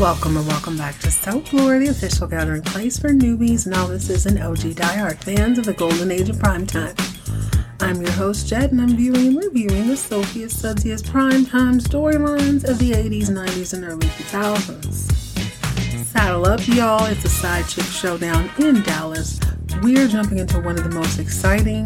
Welcome 0.00 0.36
and 0.36 0.46
welcome 0.48 0.76
back 0.76 0.98
to 1.00 1.10
Soap 1.10 1.52
Lore, 1.52 1.78
the 1.78 1.88
official 1.88 2.26
gathering 2.26 2.62
place 2.62 2.98
for 2.98 3.10
newbies, 3.10 3.64
novices, 3.64 4.26
and 4.26 4.42
OG 4.42 4.74
diehard 4.74 5.22
fans 5.22 5.56
of 5.56 5.66
the 5.66 5.72
golden 5.72 6.10
age 6.10 6.28
of 6.28 6.36
primetime. 6.36 6.98
I'm 7.80 8.02
your 8.02 8.10
host, 8.10 8.48
Jed, 8.48 8.72
and 8.72 8.80
I'm 8.80 8.96
viewing 8.96 9.28
and 9.28 9.36
reviewing 9.36 9.86
the 9.86 9.94
soapiest, 9.94 10.62
sudziest 10.62 11.04
primetime 11.04 11.80
storylines 11.80 12.68
of 12.68 12.80
the 12.80 12.90
80s, 12.90 13.28
90s, 13.28 13.72
and 13.72 13.84
early 13.84 14.08
2000s. 14.08 16.04
Saddle 16.06 16.46
up, 16.46 16.66
y'all. 16.66 17.04
It's 17.06 17.24
a 17.24 17.28
side 17.28 17.68
chick 17.68 17.84
showdown 17.84 18.50
in 18.58 18.82
Dallas. 18.82 19.38
We're 19.80 20.08
jumping 20.08 20.38
into 20.38 20.60
one 20.60 20.76
of 20.76 20.82
the 20.82 20.90
most 20.90 21.20
exciting, 21.20 21.84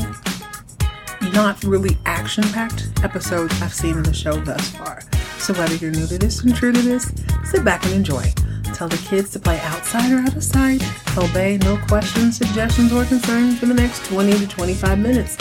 not 1.35 1.63
really 1.63 1.99
action 2.07 2.45
packed 2.45 2.89
episodes 3.05 3.61
I've 3.61 3.75
seen 3.75 3.99
in 3.99 4.03
the 4.03 4.15
show 4.15 4.41
thus 4.41 4.71
far. 4.71 5.03
So 5.39 5.55
whether 5.55 5.75
you're 5.77 5.91
new 5.91 6.07
to 6.07 6.19
this 6.19 6.43
and 6.43 6.55
true 6.55 6.73
to 6.73 6.81
this, 6.81 7.13
sit 7.45 7.65
back 7.65 7.85
and 7.85 7.95
enjoy. 7.95 8.33
Tell 8.75 8.89
the 8.89 8.99
kids 9.09 9.31
to 9.31 9.39
play 9.39 9.59
outside 9.61 10.13
or 10.13 10.19
out 10.19 10.37
of 10.37 10.45
sight. 10.45 10.83
Obey, 11.17 11.57
no 11.59 11.79
questions, 11.89 12.37
suggestions, 12.37 12.93
or 12.93 13.05
concerns 13.05 13.59
for 13.59 13.67
the 13.67 13.75
next 13.75 14.05
20 14.07 14.33
to 14.39 14.47
25 14.47 14.99
minutes. 14.99 15.37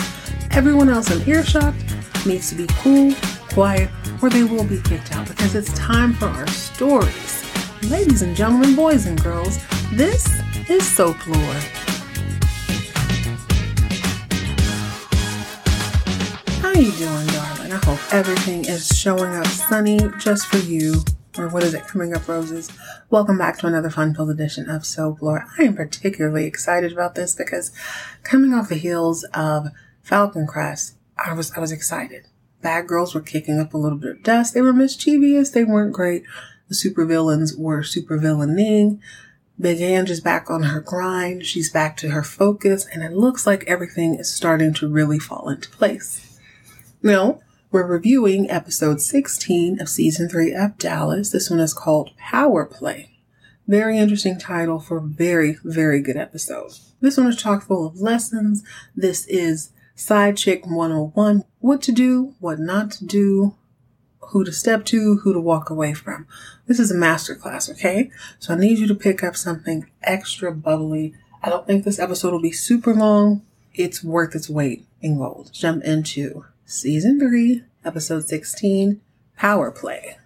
Everyone 0.52 0.90
else 0.90 1.12
in 1.12 1.28
earshot 1.28 1.74
needs 2.26 2.50
to 2.50 2.56
be 2.56 2.68
cool, 2.80 3.14
quiet, 3.52 3.90
or 4.22 4.30
they 4.30 4.44
will 4.44 4.64
be 4.64 4.82
kicked 4.82 5.16
out 5.16 5.28
because 5.28 5.56
it's 5.56 5.74
time 5.74 6.14
for 6.14 6.28
our 6.28 6.48
stories. 6.48 7.44
Ladies 7.92 8.22
and 8.22 8.36
gentlemen, 8.36 8.76
boys 8.76 9.06
and 9.06 9.22
girls, 9.22 9.60
this 9.92 10.42
is 10.70 10.88
Soap 10.88 11.28
Lore. 11.28 11.54
How 16.62 16.70
are 16.70 16.78
you 16.78 16.92
doing, 16.94 17.28
darling? 17.68 17.84
I 17.84 17.86
hope 17.86 18.14
everything 18.14 18.66
is 18.66 18.88
showing 18.88 19.34
up 19.34 19.46
sunny 19.48 20.00
just 20.20 20.48
for 20.48 20.58
you. 20.58 21.04
Or 21.38 21.50
what 21.50 21.64
is 21.64 21.76
it, 21.76 21.86
coming 21.86 22.16
up 22.16 22.28
roses? 22.28 22.72
Welcome 23.12 23.38
back 23.38 23.60
to 23.60 23.68
another 23.68 23.92
fun-filled 23.92 24.32
edition 24.32 24.70
of 24.70 24.86
Soap 24.86 25.22
Lore. 25.22 25.46
I 25.60 25.64
am 25.64 25.76
particularly 25.76 26.46
excited 26.46 26.92
about 26.92 27.14
this 27.14 27.36
because 27.36 27.72
coming 28.24 28.54
off 28.54 28.70
the 28.70 28.76
heels 28.76 29.24
of 29.36 29.68
Falcon 30.02 30.48
Crest, 30.48 30.96
I 31.18 31.34
was 31.34 31.52
I 31.52 31.60
was 31.60 31.72
excited. 31.72 32.26
Bad 32.62 32.88
girls 32.88 33.14
were 33.14 33.22
kicking 33.22 33.60
up 33.60 33.74
a 33.74 33.78
little 33.78 34.00
bit 34.00 34.12
of 34.12 34.24
dust. 34.24 34.56
They 34.56 34.62
were 34.62 34.74
mischievous. 34.74 35.52
They 35.52 35.64
weren't 35.64 35.94
great 35.94 36.24
the 36.70 36.76
supervillains 36.76 37.58
were 37.58 37.82
supervillaining. 37.82 39.00
Big 39.60 39.82
Ange 39.82 40.10
is 40.10 40.22
back 40.22 40.50
on 40.50 40.64
her 40.64 40.82
grind. 40.82 41.46
She's 41.46 41.72
back 41.72 41.98
to 41.98 42.10
her 42.10 42.24
focus, 42.24 42.86
and 42.92 43.04
it 43.04 43.14
looks 43.14 43.48
like 43.48 43.64
everything 43.66 44.16
is 44.16 44.32
starting 44.32 44.74
to 44.76 44.88
really 44.88 45.18
fall 45.18 45.50
into 45.50 45.70
place. 45.70 46.40
Now, 47.02 47.40
we're 47.70 47.86
reviewing 47.86 48.50
episode 48.50 49.02
16 49.02 49.82
of 49.82 49.90
season 49.90 50.30
3 50.30 50.54
of 50.54 50.78
Dallas. 50.78 51.32
This 51.32 51.50
one 51.50 51.60
is 51.60 51.74
called 51.74 52.16
Power 52.18 52.66
Play. 52.66 53.20
Very 53.68 53.98
interesting 53.98 54.40
title 54.40 54.80
for 54.80 55.02
very, 55.02 55.58
very 55.66 56.02
good 56.02 56.16
episode. 56.16 56.72
This 57.02 57.18
one 57.18 57.28
is 57.28 57.36
chock 57.36 57.64
full 57.64 57.86
of 57.86 58.00
lessons. 58.00 58.64
This 58.96 59.26
is 59.28 59.72
Side 59.96 60.38
Chick 60.38 60.66
101 60.66 61.44
what 61.60 61.82
to 61.82 61.92
do, 61.92 62.36
what 62.40 62.60
not 62.60 62.92
to 62.92 63.06
do, 63.06 63.56
who 64.30 64.46
to 64.46 64.54
step 64.54 64.86
to, 64.86 65.18
who 65.18 65.34
to 65.34 65.40
walk 65.40 65.70
away 65.70 65.94
from. 65.94 66.26
This 66.68 66.80
is 66.80 66.92
a 66.92 66.96
masterclass, 66.96 67.70
okay? 67.72 68.10
So 68.40 68.54
I 68.54 68.58
need 68.58 68.78
you 68.78 68.88
to 68.88 68.96
pick 68.96 69.24
up 69.24 69.36
something 69.36 69.90
extra 70.04 70.54
bubbly. 70.54 71.14
I 71.44 71.50
don't 71.50 71.68
think 71.68 71.84
this 71.84 72.00
episode 72.00 72.32
will 72.32 72.42
be 72.42 72.52
super 72.52 72.94
long. 72.94 73.42
It's 73.74 74.02
worth 74.02 74.36
its 74.36 74.50
weight 74.50 74.88
in 75.02 75.18
gold. 75.18 75.52
Jump 75.54 75.84
into 75.84 76.46
season 76.70 77.18
three, 77.18 77.64
episode 77.86 78.28
16, 78.28 79.00
Power 79.38 79.72
Play. 79.72 80.18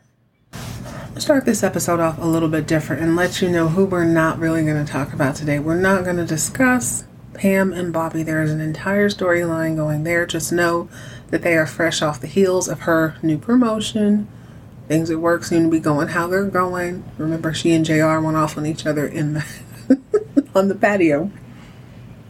start 1.20 1.46
this 1.46 1.62
episode 1.62 2.00
off 2.00 2.18
a 2.18 2.26
little 2.26 2.50
bit 2.50 2.66
different 2.66 3.04
and 3.04 3.16
let 3.16 3.44
you 3.44 3.48
know 3.48 3.68
who 3.68 3.86
we're 3.86 4.06
not 4.06 4.40
really 4.40 4.64
going 4.64 4.84
to 4.84 4.92
talk 4.92 5.14
about 5.14 5.36
today. 5.36 5.60
We're 5.60 5.80
not 5.80 6.04
going 6.04 6.18
to 6.18 6.26
discuss 6.26 7.04
Pam 7.36 7.72
and 7.72 7.94
Bobby. 7.94 8.24
There 8.24 8.42
is 8.42 8.50
an 8.50 8.60
entire 8.60 9.08
storyline 9.10 9.76
going 9.76 10.04
there. 10.04 10.26
Just 10.26 10.52
know 10.52 10.90
that 11.30 11.44
they 11.44 11.56
are 11.56 11.68
fresh 11.68 12.02
off 12.02 12.20
the 12.20 12.26
heels 12.26 12.68
of 12.68 12.82
her 12.82 13.18
new 13.22 13.38
promotion. 13.38 14.28
Things 14.88 15.12
at 15.12 15.20
work 15.20 15.44
seem 15.44 15.66
to 15.66 15.70
be 15.70 15.80
going 15.80 16.08
how 16.08 16.26
they're 16.26 16.46
going. 16.46 17.04
Remember, 17.20 17.54
she 17.54 17.72
and 17.72 17.86
JR 17.86 18.18
went 18.20 18.36
off 18.36 18.58
on 18.58 18.66
each 18.66 18.88
other 18.88 19.06
in 19.06 19.36
the 19.36 19.46
on 20.56 20.70
the 20.70 20.76
patio. 20.76 21.32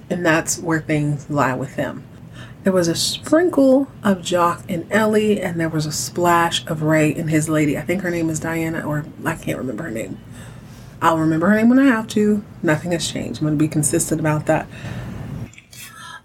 And 0.09 0.25
that's 0.25 0.59
where 0.59 0.81
things 0.81 1.30
lie 1.30 1.53
with 1.53 1.78
them. 1.78 2.03
There 2.64 2.74
was 2.74 2.88
a 2.88 2.96
sprinkle 2.96 3.88
of 4.04 4.22
Jock 4.22 4.64
and 4.70 4.86
Ellie, 4.92 5.42
and 5.42 5.60
there 5.60 5.68
was 5.68 5.88
a 5.88 5.92
splash 5.92 6.64
of 6.68 6.84
Ray 6.84 7.12
and 7.12 7.28
his 7.28 7.50
lady. 7.50 7.76
I 7.76 7.82
think 7.82 8.04
her 8.04 8.12
name 8.12 8.30
is 8.30 8.40
Diana, 8.40 8.88
or 8.88 9.04
I 9.26 9.36
can't 9.36 9.58
remember 9.58 9.84
her 9.84 9.92
name. 9.92 10.20
I'll 11.02 11.18
remember 11.18 11.50
her 11.50 11.56
name 11.56 11.70
when 11.70 11.80
I 11.80 11.88
have 11.88 12.08
to. 12.10 12.44
Nothing 12.62 12.92
has 12.92 13.12
changed. 13.12 13.40
I'm 13.40 13.48
going 13.48 13.58
to 13.58 13.64
be 13.64 13.68
consistent 13.68 14.22
about 14.22 14.46
that. 14.46 14.68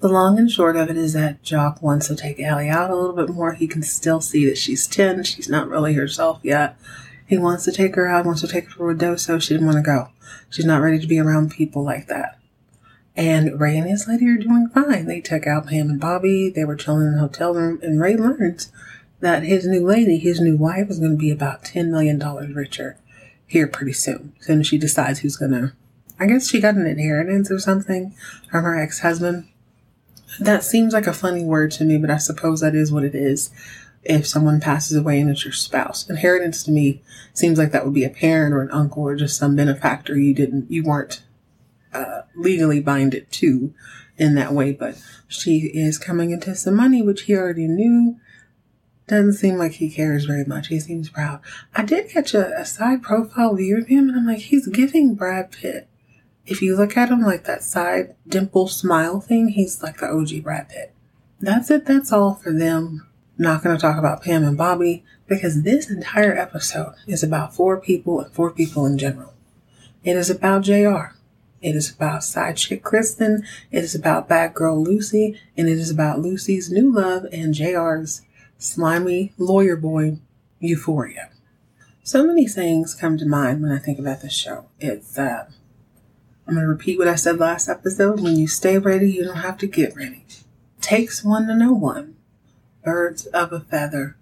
The 0.00 0.08
long 0.08 0.38
and 0.38 0.50
short 0.50 0.76
of 0.76 0.90
it 0.90 0.98
is 0.98 1.14
that 1.14 1.42
Jock 1.42 1.80
wants 1.80 2.08
to 2.08 2.14
take 2.14 2.38
Ellie 2.38 2.68
out 2.68 2.90
a 2.90 2.96
little 2.96 3.16
bit 3.16 3.30
more. 3.30 3.54
He 3.54 3.66
can 3.66 3.82
still 3.82 4.20
see 4.20 4.44
that 4.44 4.58
she's 4.58 4.86
10. 4.86 5.24
She's 5.24 5.48
not 5.48 5.68
really 5.68 5.94
herself 5.94 6.40
yet. 6.42 6.76
He 7.26 7.38
wants 7.38 7.64
to 7.64 7.72
take 7.72 7.94
her 7.94 8.06
out, 8.06 8.26
wants 8.26 8.42
to 8.42 8.48
take 8.48 8.70
her 8.72 8.76
to 8.76 8.90
a 8.90 8.94
doso. 8.94 9.40
She 9.40 9.54
didn't 9.54 9.66
want 9.66 9.78
to 9.78 9.82
go. 9.82 10.10
She's 10.50 10.66
not 10.66 10.82
ready 10.82 10.98
to 10.98 11.06
be 11.06 11.18
around 11.18 11.50
people 11.50 11.82
like 11.82 12.08
that. 12.08 12.35
And 13.16 13.58
Ray 13.58 13.78
and 13.78 13.88
his 13.88 14.06
lady 14.06 14.28
are 14.28 14.36
doing 14.36 14.68
fine. 14.68 15.06
They 15.06 15.22
took 15.22 15.46
out 15.46 15.68
Pam 15.68 15.88
and 15.88 15.98
Bobby. 16.00 16.50
They 16.50 16.64
were 16.64 16.76
chilling 16.76 17.06
in 17.06 17.12
the 17.14 17.20
hotel 17.20 17.54
room. 17.54 17.80
And 17.82 17.98
Ray 17.98 18.14
learns 18.14 18.70
that 19.20 19.42
his 19.42 19.66
new 19.66 19.86
lady, 19.86 20.18
his 20.18 20.38
new 20.40 20.56
wife, 20.56 20.90
is 20.90 20.98
going 20.98 21.12
to 21.12 21.16
be 21.16 21.30
about 21.30 21.64
$10 21.64 21.88
million 21.88 22.18
richer 22.54 22.98
here 23.46 23.66
pretty 23.66 23.94
soon. 23.94 24.34
Soon 24.40 24.60
as 24.60 24.66
she 24.66 24.76
decides 24.76 25.20
who's 25.20 25.36
going 25.36 25.52
to, 25.52 25.72
I 26.20 26.26
guess 26.26 26.48
she 26.48 26.60
got 26.60 26.74
an 26.74 26.86
inheritance 26.86 27.50
or 27.50 27.58
something 27.58 28.14
from 28.50 28.64
her 28.64 28.78
ex 28.78 29.00
husband. 29.00 29.48
That 30.38 30.62
seems 30.62 30.92
like 30.92 31.06
a 31.06 31.14
funny 31.14 31.44
word 31.44 31.70
to 31.72 31.84
me, 31.84 31.96
but 31.96 32.10
I 32.10 32.18
suppose 32.18 32.60
that 32.60 32.74
is 32.74 32.92
what 32.92 33.04
it 33.04 33.14
is 33.14 33.50
if 34.02 34.26
someone 34.26 34.60
passes 34.60 34.96
away 34.96 35.20
and 35.20 35.30
it's 35.30 35.44
your 35.44 35.52
spouse. 35.52 36.08
Inheritance 36.08 36.62
to 36.64 36.70
me 36.70 37.02
seems 37.32 37.58
like 37.58 37.72
that 37.72 37.84
would 37.84 37.94
be 37.94 38.04
a 38.04 38.10
parent 38.10 38.54
or 38.54 38.60
an 38.60 38.70
uncle 38.70 39.02
or 39.02 39.16
just 39.16 39.38
some 39.38 39.56
benefactor 39.56 40.18
you 40.18 40.34
didn't, 40.34 40.70
you 40.70 40.82
weren't 40.82 41.22
uh, 41.96 42.22
legally 42.34 42.80
binded 42.80 43.30
to 43.32 43.74
in 44.16 44.34
that 44.34 44.52
way. 44.52 44.72
But 44.72 45.00
she 45.28 45.70
is 45.74 45.98
coming 45.98 46.30
into 46.30 46.54
some 46.54 46.76
money, 46.76 47.02
which 47.02 47.22
he 47.22 47.34
already 47.34 47.66
knew. 47.66 48.16
Doesn't 49.08 49.34
seem 49.34 49.56
like 49.56 49.72
he 49.72 49.88
cares 49.88 50.24
very 50.24 50.44
much. 50.44 50.66
He 50.66 50.80
seems 50.80 51.08
proud. 51.08 51.40
I 51.74 51.84
did 51.84 52.10
catch 52.10 52.34
a, 52.34 52.58
a 52.58 52.64
side 52.64 53.02
profile 53.02 53.54
view 53.54 53.78
of 53.78 53.86
him, 53.86 54.08
and 54.08 54.18
I'm 54.18 54.26
like, 54.26 54.40
he's 54.40 54.66
giving 54.66 55.14
Brad 55.14 55.52
Pitt 55.52 55.88
if 56.46 56.62
you 56.62 56.76
look 56.76 56.96
at 56.96 57.10
him 57.10 57.22
like 57.22 57.44
that 57.44 57.62
side 57.62 58.14
dimple 58.26 58.68
smile 58.68 59.20
thing, 59.20 59.48
he's 59.48 59.82
like 59.82 59.98
the 59.98 60.08
OG 60.08 60.42
Brad 60.42 60.68
Pitt. 60.68 60.94
That's 61.40 61.70
it. 61.70 61.84
That's 61.84 62.12
all 62.12 62.34
for 62.34 62.52
them. 62.52 63.06
not 63.36 63.62
going 63.62 63.76
to 63.76 63.80
talk 63.80 63.98
about 63.98 64.22
Pam 64.22 64.44
and 64.44 64.56
Bobby 64.56 65.04
because 65.26 65.62
this 65.62 65.90
entire 65.90 66.36
episode 66.36 66.94
is 67.06 67.22
about 67.22 67.54
four 67.54 67.78
people 67.80 68.20
and 68.20 68.32
four 68.32 68.50
people 68.50 68.86
in 68.86 68.96
general. 68.96 69.34
It 70.04 70.16
is 70.16 70.30
about 70.30 70.62
JR. 70.62 71.15
It 71.66 71.74
is 71.74 71.92
about 71.92 72.22
side 72.22 72.58
chick 72.58 72.84
Kristen. 72.84 73.44
It 73.72 73.82
is 73.82 73.92
about 73.92 74.28
bad 74.28 74.54
girl 74.54 74.80
Lucy. 74.80 75.40
And 75.56 75.68
it 75.68 75.78
is 75.78 75.90
about 75.90 76.20
Lucy's 76.20 76.70
new 76.70 76.94
love 76.94 77.26
and 77.32 77.52
JR's 77.52 78.22
slimy 78.56 79.32
lawyer 79.36 79.74
boy 79.74 80.18
Euphoria. 80.60 81.30
So 82.04 82.24
many 82.24 82.46
things 82.46 82.94
come 82.94 83.18
to 83.18 83.26
mind 83.26 83.62
when 83.62 83.72
I 83.72 83.78
think 83.78 83.98
about 83.98 84.22
this 84.22 84.32
show. 84.32 84.66
It's, 84.78 85.18
uh, 85.18 85.46
I'm 86.46 86.54
going 86.54 86.64
to 86.64 86.68
repeat 86.68 87.00
what 87.00 87.08
I 87.08 87.16
said 87.16 87.38
last 87.38 87.68
episode. 87.68 88.20
When 88.20 88.36
you 88.36 88.46
stay 88.46 88.78
ready, 88.78 89.10
you 89.10 89.24
don't 89.24 89.38
have 89.38 89.58
to 89.58 89.66
get 89.66 89.96
ready. 89.96 90.24
Takes 90.80 91.24
one 91.24 91.48
to 91.48 91.56
know 91.56 91.72
one. 91.72 92.14
Birds 92.84 93.26
of 93.26 93.52
a 93.52 93.58
feather. 93.58 94.16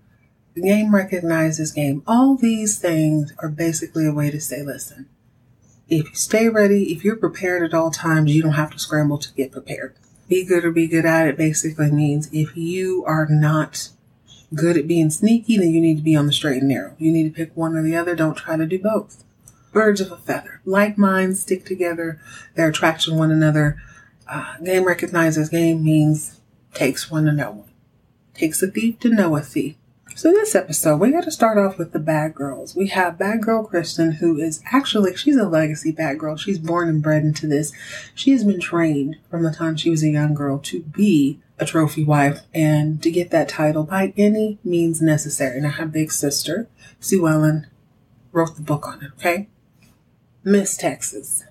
The 0.55 0.63
game 0.63 0.95
recognizes 0.95 1.73
game. 1.73 2.03
All 2.07 2.37
these 2.37 2.79
things 2.79 3.35
are 3.41 3.51
basically 3.51 4.07
a 4.07 4.15
way 4.15 4.31
to 4.31 4.41
say, 4.41 4.63
listen, 4.63 5.11
if 5.89 6.09
you 6.09 6.15
stay 6.15 6.49
ready, 6.49 6.93
if 6.93 7.05
you're 7.05 7.17
prepared 7.17 7.63
at 7.63 7.75
all 7.75 7.91
times, 7.91 8.35
you 8.35 8.43
don't 8.43 8.53
have 8.53 8.71
to 8.73 8.79
scramble 8.79 9.19
to 9.19 9.33
get 9.35 9.53
prepared. 9.53 9.95
Be 10.29 10.45
good 10.45 10.65
or 10.65 10.71
be 10.71 10.87
good 10.87 11.05
at 11.05 11.27
it 11.27 11.37
basically 11.37 11.91
means 11.91 12.31
if 12.33 12.57
you 12.57 13.05
are 13.07 13.27
not 13.29 13.91
good 14.55 14.77
at 14.77 14.89
being 14.89 15.11
sneaky, 15.11 15.59
then 15.59 15.71
you 15.71 15.81
need 15.81 15.97
to 15.97 16.03
be 16.03 16.17
on 16.17 16.27
the 16.27 16.33
straight 16.33 16.61
and 16.61 16.69
narrow. 16.69 16.95
You 16.99 17.13
need 17.13 17.25
to 17.25 17.35
pick 17.35 17.57
one 17.57 17.77
or 17.77 17.83
the 17.83 17.97
other. 17.97 18.15
Don't 18.15 18.37
try 18.37 18.57
to 18.57 18.67
do 18.67 18.79
both 18.79 19.25
birds 19.75 20.01
of 20.01 20.11
a 20.11 20.17
feather. 20.17 20.63
Like 20.65 20.97
minds 20.97 21.43
stick 21.43 21.67
together, 21.67 22.19
they're 22.55 22.69
attracted 22.69 23.11
to 23.11 23.15
one 23.15 23.31
another. 23.31 23.77
Uh, 24.27 24.57
game 24.59 24.87
recognizes 24.87 25.51
game 25.51 25.85
means 25.85 26.41
takes 26.73 27.11
one 27.11 27.27
to 27.27 27.33
know 27.33 27.51
one. 27.51 27.71
Takes 28.33 28.63
a 28.63 28.69
thief 28.69 28.99
to 29.01 29.11
know 29.11 29.37
a 29.37 29.43
thief. 29.43 29.75
So 30.17 30.31
this 30.31 30.55
episode, 30.55 30.99
we 30.99 31.11
got 31.11 31.25
to 31.25 31.33
start 31.33 31.59
off 31.59 31.77
with 31.77 31.91
the 31.91 31.99
bad 31.99 32.37
girls. 32.37 32.77
We 32.77 32.87
have 32.89 33.19
bad 33.19 33.43
girl 33.43 33.65
Kristen, 33.65 34.13
who 34.13 34.39
is 34.39 34.63
actually, 34.71 35.17
she's 35.17 35.37
a 35.37 35.49
legacy 35.49 35.91
bad 35.91 36.21
girl. 36.21 36.37
She's 36.37 36.61
born 36.61 36.89
and 36.89 37.03
bred 37.03 37.25
into 37.25 37.49
this. 37.49 37.73
She 38.15 38.31
has 38.31 38.45
been 38.45 38.61
trained 38.61 39.17
from 39.29 39.43
the 39.43 39.51
time 39.51 39.77
she 39.77 39.91
was 39.91 40.05
a 40.05 40.11
young 40.11 40.33
girl 40.33 40.61
to 40.61 40.83
be 40.83 41.41
a 41.59 41.67
trophy 41.67 42.05
wife 42.05 42.43
and 42.55 43.03
to 43.03 43.11
get 43.11 43.33
that 43.33 43.49
title 43.49 43.83
by 43.83 44.15
any 44.17 44.61
means 44.63 45.03
necessary. 45.03 45.59
And 45.59 45.67
her 45.67 45.87
big 45.87 46.13
sister, 46.13 46.69
Sue 47.01 47.27
Ellen, 47.27 47.67
wrote 48.31 48.55
the 48.55 48.63
book 48.63 48.87
on 48.87 49.03
it, 49.03 49.11
okay? 49.19 49.49
Miss 50.45 50.77
Texas, 50.77 51.43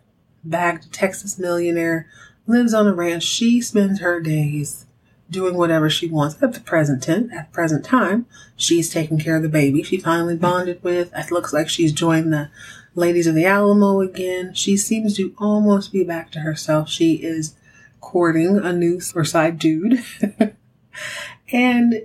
bagged 0.41 0.93
Texas 0.93 1.37
millionaire, 1.37 2.07
lives 2.47 2.73
on 2.73 2.87
a 2.87 2.93
ranch. 2.93 3.23
She 3.23 3.59
spends 3.59 3.99
her 3.99 4.21
days 4.21 4.85
doing 5.29 5.55
whatever 5.55 5.89
she 5.89 6.07
wants 6.07 6.41
at 6.41 6.53
the 6.53 6.59
present 6.59 7.03
tense, 7.03 7.31
at 7.33 7.49
the 7.49 7.53
present 7.53 7.85
time. 7.85 8.25
She's 8.55 8.91
taking 8.91 9.19
care 9.19 9.35
of 9.35 9.43
the 9.43 9.49
baby 9.49 9.83
she 9.83 9.97
finally 9.97 10.35
bonded 10.35 10.83
with. 10.83 11.11
It 11.15 11.31
looks 11.31 11.53
like 11.53 11.69
she's 11.69 11.91
joined 11.91 12.31
the 12.31 12.49
Ladies 12.95 13.25
of 13.25 13.33
the 13.33 13.45
Alamo 13.45 14.01
again. 14.01 14.53
She 14.53 14.77
seems 14.77 15.17
to 15.17 15.33
almost 15.39 15.91
be 15.91 16.03
back 16.03 16.31
to 16.31 16.41
herself. 16.41 16.89
She 16.89 17.15
is 17.15 17.55
courting 18.01 18.57
a 18.57 18.71
new 18.71 18.99
side 18.99 19.57
dude. 19.57 20.03
and 21.51 22.03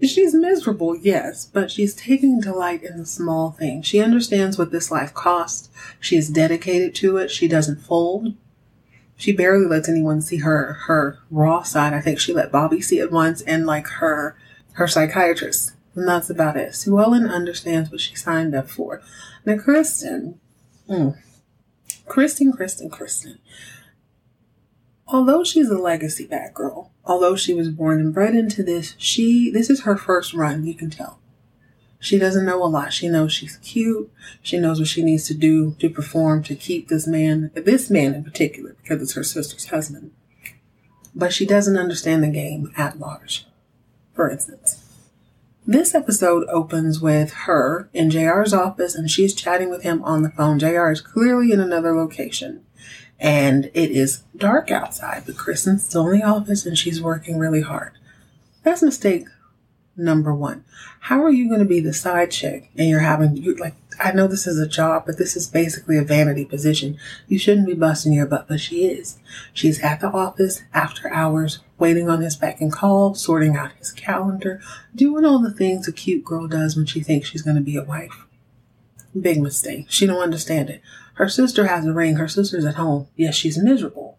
she's 0.00 0.32
miserable, 0.32 0.94
yes, 0.96 1.44
but 1.44 1.68
she's 1.68 1.94
taking 1.94 2.40
delight 2.40 2.84
in 2.84 2.98
the 2.98 3.06
small 3.06 3.50
things. 3.50 3.86
She 3.86 4.00
understands 4.00 4.56
what 4.56 4.70
this 4.70 4.92
life 4.92 5.12
costs. 5.12 5.68
She 5.98 6.16
is 6.16 6.28
dedicated 6.28 6.94
to 6.96 7.16
it. 7.16 7.30
She 7.30 7.48
doesn't 7.48 7.80
fold. 7.80 8.34
She 9.20 9.32
barely 9.32 9.66
lets 9.66 9.86
anyone 9.86 10.22
see 10.22 10.38
her 10.38 10.78
her 10.86 11.18
raw 11.30 11.62
side. 11.62 11.92
I 11.92 12.00
think 12.00 12.18
she 12.18 12.32
let 12.32 12.50
Bobby 12.50 12.80
see 12.80 13.00
it 13.00 13.12
once 13.12 13.42
and 13.42 13.66
like 13.66 13.86
her 13.86 14.34
her 14.72 14.88
psychiatrist. 14.88 15.74
And 15.94 16.08
that's 16.08 16.30
about 16.30 16.56
it. 16.56 16.74
Sue 16.74 16.98
Ellen 16.98 17.26
understands 17.28 17.90
what 17.90 18.00
she 18.00 18.14
signed 18.14 18.54
up 18.54 18.70
for. 18.70 19.02
Now, 19.44 19.58
Kristen, 19.58 20.40
mm, 20.88 21.18
Kristen, 22.06 22.50
Kristen, 22.50 22.88
Kristen. 22.88 23.38
Although 25.06 25.44
she's 25.44 25.68
a 25.68 25.76
legacy 25.76 26.26
bad 26.26 26.54
girl, 26.54 26.90
although 27.04 27.36
she 27.36 27.52
was 27.52 27.68
born 27.68 28.00
and 28.00 28.14
bred 28.14 28.34
into 28.34 28.62
this, 28.62 28.94
she 28.96 29.50
this 29.50 29.68
is 29.68 29.82
her 29.82 29.98
first 29.98 30.32
run. 30.32 30.64
You 30.64 30.72
can 30.72 30.88
tell. 30.88 31.19
She 32.02 32.18
doesn't 32.18 32.46
know 32.46 32.64
a 32.64 32.66
lot. 32.66 32.94
She 32.94 33.08
knows 33.08 33.30
she's 33.30 33.58
cute. 33.58 34.10
She 34.40 34.58
knows 34.58 34.78
what 34.78 34.88
she 34.88 35.02
needs 35.02 35.26
to 35.26 35.34
do 35.34 35.76
to 35.80 35.90
perform 35.90 36.42
to 36.44 36.54
keep 36.54 36.88
this 36.88 37.06
man, 37.06 37.50
this 37.54 37.90
man 37.90 38.14
in 38.14 38.24
particular, 38.24 38.74
because 38.82 39.02
it's 39.02 39.12
her 39.12 39.22
sister's 39.22 39.66
husband. 39.66 40.10
But 41.14 41.34
she 41.34 41.44
doesn't 41.44 41.76
understand 41.76 42.24
the 42.24 42.28
game 42.28 42.72
at 42.76 42.98
large. 42.98 43.46
For 44.14 44.30
instance, 44.30 44.82
this 45.66 45.94
episode 45.94 46.48
opens 46.48 47.00
with 47.00 47.32
her 47.44 47.90
in 47.92 48.10
JR's 48.10 48.54
office 48.54 48.94
and 48.94 49.10
she's 49.10 49.34
chatting 49.34 49.68
with 49.68 49.82
him 49.82 50.02
on 50.02 50.22
the 50.22 50.30
phone. 50.30 50.58
JR 50.58 50.90
is 50.90 51.02
clearly 51.02 51.52
in 51.52 51.60
another 51.60 51.94
location 51.94 52.64
and 53.18 53.66
it 53.66 53.90
is 53.90 54.22
dark 54.34 54.70
outside, 54.70 55.24
but 55.26 55.36
Kristen's 55.36 55.84
still 55.84 56.08
in 56.08 56.20
the 56.20 56.26
office 56.26 56.64
and 56.64 56.78
she's 56.78 57.02
working 57.02 57.38
really 57.38 57.60
hard. 57.60 57.92
That's 58.62 58.82
a 58.82 58.86
mistake 58.86 59.26
number 60.00 60.34
one. 60.34 60.64
How 61.00 61.22
are 61.22 61.30
you 61.30 61.48
going 61.48 61.60
to 61.60 61.66
be 61.66 61.80
the 61.80 61.92
side 61.92 62.30
chick 62.30 62.70
and 62.76 62.88
you're 62.88 63.00
having, 63.00 63.36
you 63.36 63.54
like, 63.56 63.74
I 64.02 64.12
know 64.12 64.26
this 64.26 64.46
is 64.46 64.58
a 64.58 64.66
job, 64.66 65.04
but 65.04 65.18
this 65.18 65.36
is 65.36 65.46
basically 65.46 65.98
a 65.98 66.02
vanity 66.02 66.44
position. 66.44 66.98
You 67.28 67.38
shouldn't 67.38 67.66
be 67.66 67.74
busting 67.74 68.14
your 68.14 68.26
butt, 68.26 68.48
but 68.48 68.60
she 68.60 68.86
is. 68.86 69.18
She's 69.52 69.80
at 69.82 70.00
the 70.00 70.08
office 70.08 70.62
after 70.72 71.12
hours, 71.12 71.58
waiting 71.78 72.08
on 72.08 72.22
his 72.22 72.36
beck 72.36 72.60
and 72.60 72.72
call, 72.72 73.14
sorting 73.14 73.56
out 73.56 73.72
his 73.72 73.92
calendar, 73.92 74.60
doing 74.94 75.24
all 75.24 75.38
the 75.38 75.52
things 75.52 75.86
a 75.86 75.92
cute 75.92 76.24
girl 76.24 76.48
does 76.48 76.76
when 76.76 76.86
she 76.86 77.00
thinks 77.00 77.28
she's 77.28 77.42
going 77.42 77.56
to 77.56 77.62
be 77.62 77.76
a 77.76 77.84
wife. 77.84 78.26
Big 79.18 79.40
mistake. 79.42 79.86
She 79.90 80.06
don't 80.06 80.22
understand 80.22 80.70
it. 80.70 80.80
Her 81.14 81.28
sister 81.28 81.66
has 81.66 81.84
a 81.84 81.92
ring. 81.92 82.16
Her 82.16 82.28
sister's 82.28 82.64
at 82.64 82.76
home. 82.76 83.08
Yes, 83.16 83.34
she's 83.34 83.62
miserable, 83.62 84.16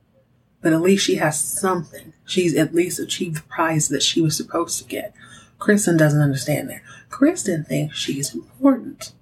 but 0.61 0.73
at 0.73 0.81
least 0.81 1.05
she 1.05 1.15
has 1.15 1.39
something. 1.39 2.13
She's 2.25 2.55
at 2.55 2.75
least 2.75 2.99
achieved 2.99 3.37
the 3.37 3.41
prize 3.43 3.87
that 3.87 4.03
she 4.03 4.21
was 4.21 4.37
supposed 4.37 4.77
to 4.79 4.85
get. 4.85 5.13
Kristen 5.61 5.95
doesn't 5.95 6.21
understand 6.21 6.71
that. 6.71 6.81
Kristen 7.11 7.63
thinks 7.63 7.95
she's 7.95 8.33
important. 8.33 9.13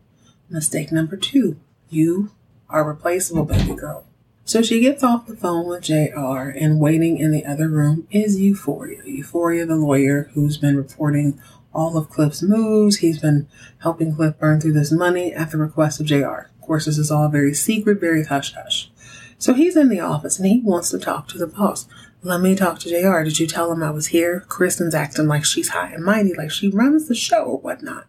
Mistake 0.50 0.90
number 0.90 1.18
two. 1.18 1.58
You 1.90 2.32
are 2.70 2.88
replaceable, 2.88 3.44
baby 3.44 3.76
girl. 3.76 4.06
So 4.46 4.62
she 4.62 4.80
gets 4.80 5.04
off 5.04 5.28
the 5.28 5.36
phone 5.36 5.68
with 5.68 5.84
JR 5.84 6.50
and 6.58 6.80
waiting 6.80 7.18
in 7.18 7.32
the 7.32 7.46
other 7.46 7.68
room 7.68 8.08
is 8.10 8.40
Euphoria. 8.40 9.04
Euphoria, 9.04 9.66
the 9.66 9.76
lawyer 9.76 10.32
who's 10.34 10.58
been 10.58 10.78
reporting 10.78 11.42
all 11.74 11.98
of 11.98 12.10
Cliff's 12.10 12.42
moves. 12.42 12.98
He's 13.00 13.20
been 13.20 13.50
helping 13.80 14.16
Cliff 14.16 14.40
burn 14.40 14.62
through 14.62 14.74
this 14.74 14.94
money 14.94 15.34
at 15.34 15.52
the 15.52 15.58
request 15.58 16.00
of 16.00 16.06
JR. 16.06 16.48
Of 16.56 16.62
course, 16.62 16.86
this 16.86 16.98
is 16.98 17.12
all 17.12 17.28
very 17.28 17.54
secret, 17.54 18.00
very 18.00 18.24
hush 18.24 18.54
hush. 18.54 18.90
So 19.38 19.54
he's 19.54 19.76
in 19.76 19.90
the 19.90 20.00
office 20.00 20.40
and 20.40 20.48
he 20.48 20.62
wants 20.62 20.90
to 20.92 21.00
talk 21.00 21.28
to 21.28 21.38
the 21.38 21.48
boss. 21.48 21.86
Let 22.22 22.42
me 22.42 22.54
talk 22.56 22.80
to 22.80 22.90
JR. 22.90 23.24
Did 23.24 23.40
you 23.40 23.48
tell 23.48 23.72
him 23.72 23.82
I 23.82 23.92
was 23.92 24.08
here? 24.08 24.42
Kristen's 24.42 24.94
acting 24.94 25.28
like 25.28 25.46
she's 25.46 25.70
high 25.70 25.92
and 25.92 26.04
mighty, 26.04 26.34
like 26.34 26.52
she 26.52 26.68
runs 26.68 27.08
the 27.08 27.16
show 27.16 27.46
or 27.46 27.60
whatnot. 27.60 28.08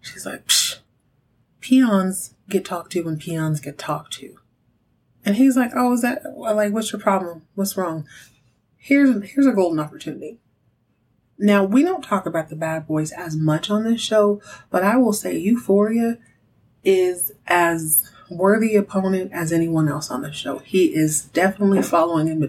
She's 0.00 0.24
like, 0.24 0.46
Psh, 0.46 0.78
peons 1.60 2.34
get 2.48 2.64
talked 2.64 2.92
to 2.92 3.02
when 3.02 3.18
peons 3.18 3.60
get 3.60 3.78
talked 3.78 4.12
to. 4.14 4.38
And 5.24 5.36
he's 5.36 5.56
like, 5.56 5.70
oh, 5.74 5.92
is 5.92 6.02
that, 6.02 6.22
like, 6.36 6.72
what's 6.72 6.92
your 6.92 7.00
problem? 7.00 7.42
What's 7.54 7.76
wrong? 7.76 8.06
Here's, 8.76 9.30
here's 9.30 9.46
a 9.46 9.52
golden 9.52 9.78
opportunity. 9.78 10.38
Now, 11.38 11.64
we 11.64 11.82
don't 11.82 12.02
talk 12.02 12.26
about 12.26 12.48
the 12.48 12.56
bad 12.56 12.86
boys 12.86 13.12
as 13.12 13.36
much 13.36 13.70
on 13.70 13.84
this 13.84 14.00
show, 14.00 14.40
but 14.70 14.82
I 14.82 14.96
will 14.96 15.12
say 15.12 15.36
Euphoria 15.36 16.18
is 16.84 17.32
as 17.46 18.10
worthy 18.30 18.76
opponent 18.76 19.32
as 19.32 19.52
anyone 19.52 19.88
else 19.88 20.10
on 20.10 20.22
the 20.22 20.32
show. 20.32 20.58
He 20.58 20.94
is 20.94 21.24
definitely 21.26 21.82
following 21.82 22.26
him 22.26 22.42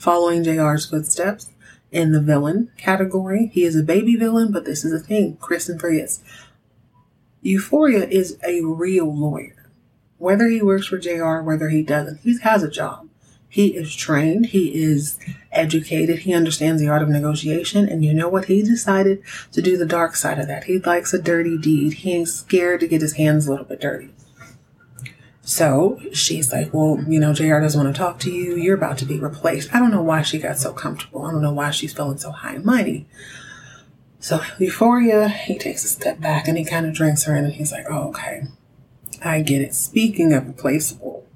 following 0.00 0.42
JR's 0.42 0.86
footsteps 0.86 1.50
in 1.92 2.12
the 2.12 2.20
villain 2.20 2.70
category. 2.78 3.50
He 3.52 3.64
is 3.64 3.76
a 3.76 3.82
baby 3.82 4.16
villain, 4.16 4.50
but 4.50 4.64
this 4.64 4.84
is 4.84 4.92
a 4.92 4.98
thing 4.98 5.36
Kristen 5.36 5.78
forgets. 5.78 6.24
Euphoria 7.42 8.06
is 8.06 8.38
a 8.42 8.62
real 8.62 9.14
lawyer. 9.14 9.70
Whether 10.16 10.48
he 10.48 10.62
works 10.62 10.86
for 10.86 10.98
JR, 10.98 11.40
whether 11.40 11.68
he 11.68 11.82
doesn't, 11.82 12.20
he 12.20 12.38
has 12.38 12.62
a 12.62 12.70
job. 12.70 13.08
He 13.48 13.76
is 13.76 13.94
trained, 13.94 14.46
he 14.46 14.74
is 14.74 15.18
educated, 15.50 16.20
he 16.20 16.32
understands 16.32 16.80
the 16.80 16.88
art 16.88 17.02
of 17.02 17.08
negotiation, 17.08 17.88
and 17.88 18.04
you 18.04 18.14
know 18.14 18.28
what? 18.28 18.44
He 18.44 18.62
decided 18.62 19.22
to 19.52 19.60
do 19.60 19.76
the 19.76 19.86
dark 19.86 20.14
side 20.14 20.38
of 20.38 20.46
that. 20.46 20.64
He 20.64 20.78
likes 20.78 21.12
a 21.12 21.20
dirty 21.20 21.58
deed. 21.58 21.94
He 21.94 22.12
ain't 22.12 22.28
scared 22.28 22.80
to 22.80 22.88
get 22.88 23.02
his 23.02 23.14
hands 23.14 23.46
a 23.46 23.50
little 23.50 23.66
bit 23.66 23.80
dirty. 23.80 24.10
So 25.50 26.00
she's 26.12 26.52
like, 26.52 26.72
Well, 26.72 27.02
you 27.08 27.18
know, 27.18 27.34
JR 27.34 27.58
doesn't 27.58 27.82
want 27.82 27.92
to 27.92 27.98
talk 27.98 28.20
to 28.20 28.30
you. 28.30 28.54
You're 28.54 28.76
about 28.76 28.98
to 28.98 29.04
be 29.04 29.18
replaced. 29.18 29.74
I 29.74 29.80
don't 29.80 29.90
know 29.90 30.00
why 30.00 30.22
she 30.22 30.38
got 30.38 30.58
so 30.58 30.72
comfortable. 30.72 31.24
I 31.24 31.32
don't 31.32 31.42
know 31.42 31.52
why 31.52 31.72
she's 31.72 31.92
feeling 31.92 32.18
so 32.18 32.30
high 32.30 32.54
and 32.54 32.64
mighty. 32.64 33.08
So 34.20 34.42
Euphoria, 34.60 35.28
he 35.28 35.58
takes 35.58 35.84
a 35.84 35.88
step 35.88 36.20
back 36.20 36.46
and 36.46 36.56
he 36.56 36.64
kind 36.64 36.86
of 36.86 36.94
drinks 36.94 37.24
her 37.24 37.34
in 37.34 37.44
and 37.44 37.54
he's 37.54 37.72
like, 37.72 37.86
Oh, 37.90 38.10
okay. 38.10 38.44
I 39.24 39.42
get 39.42 39.60
it. 39.60 39.74
Speaking 39.74 40.32
of 40.32 40.46
replaceable, 40.46 41.26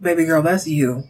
baby 0.00 0.24
girl, 0.24 0.42
that's 0.42 0.66
you. 0.66 1.04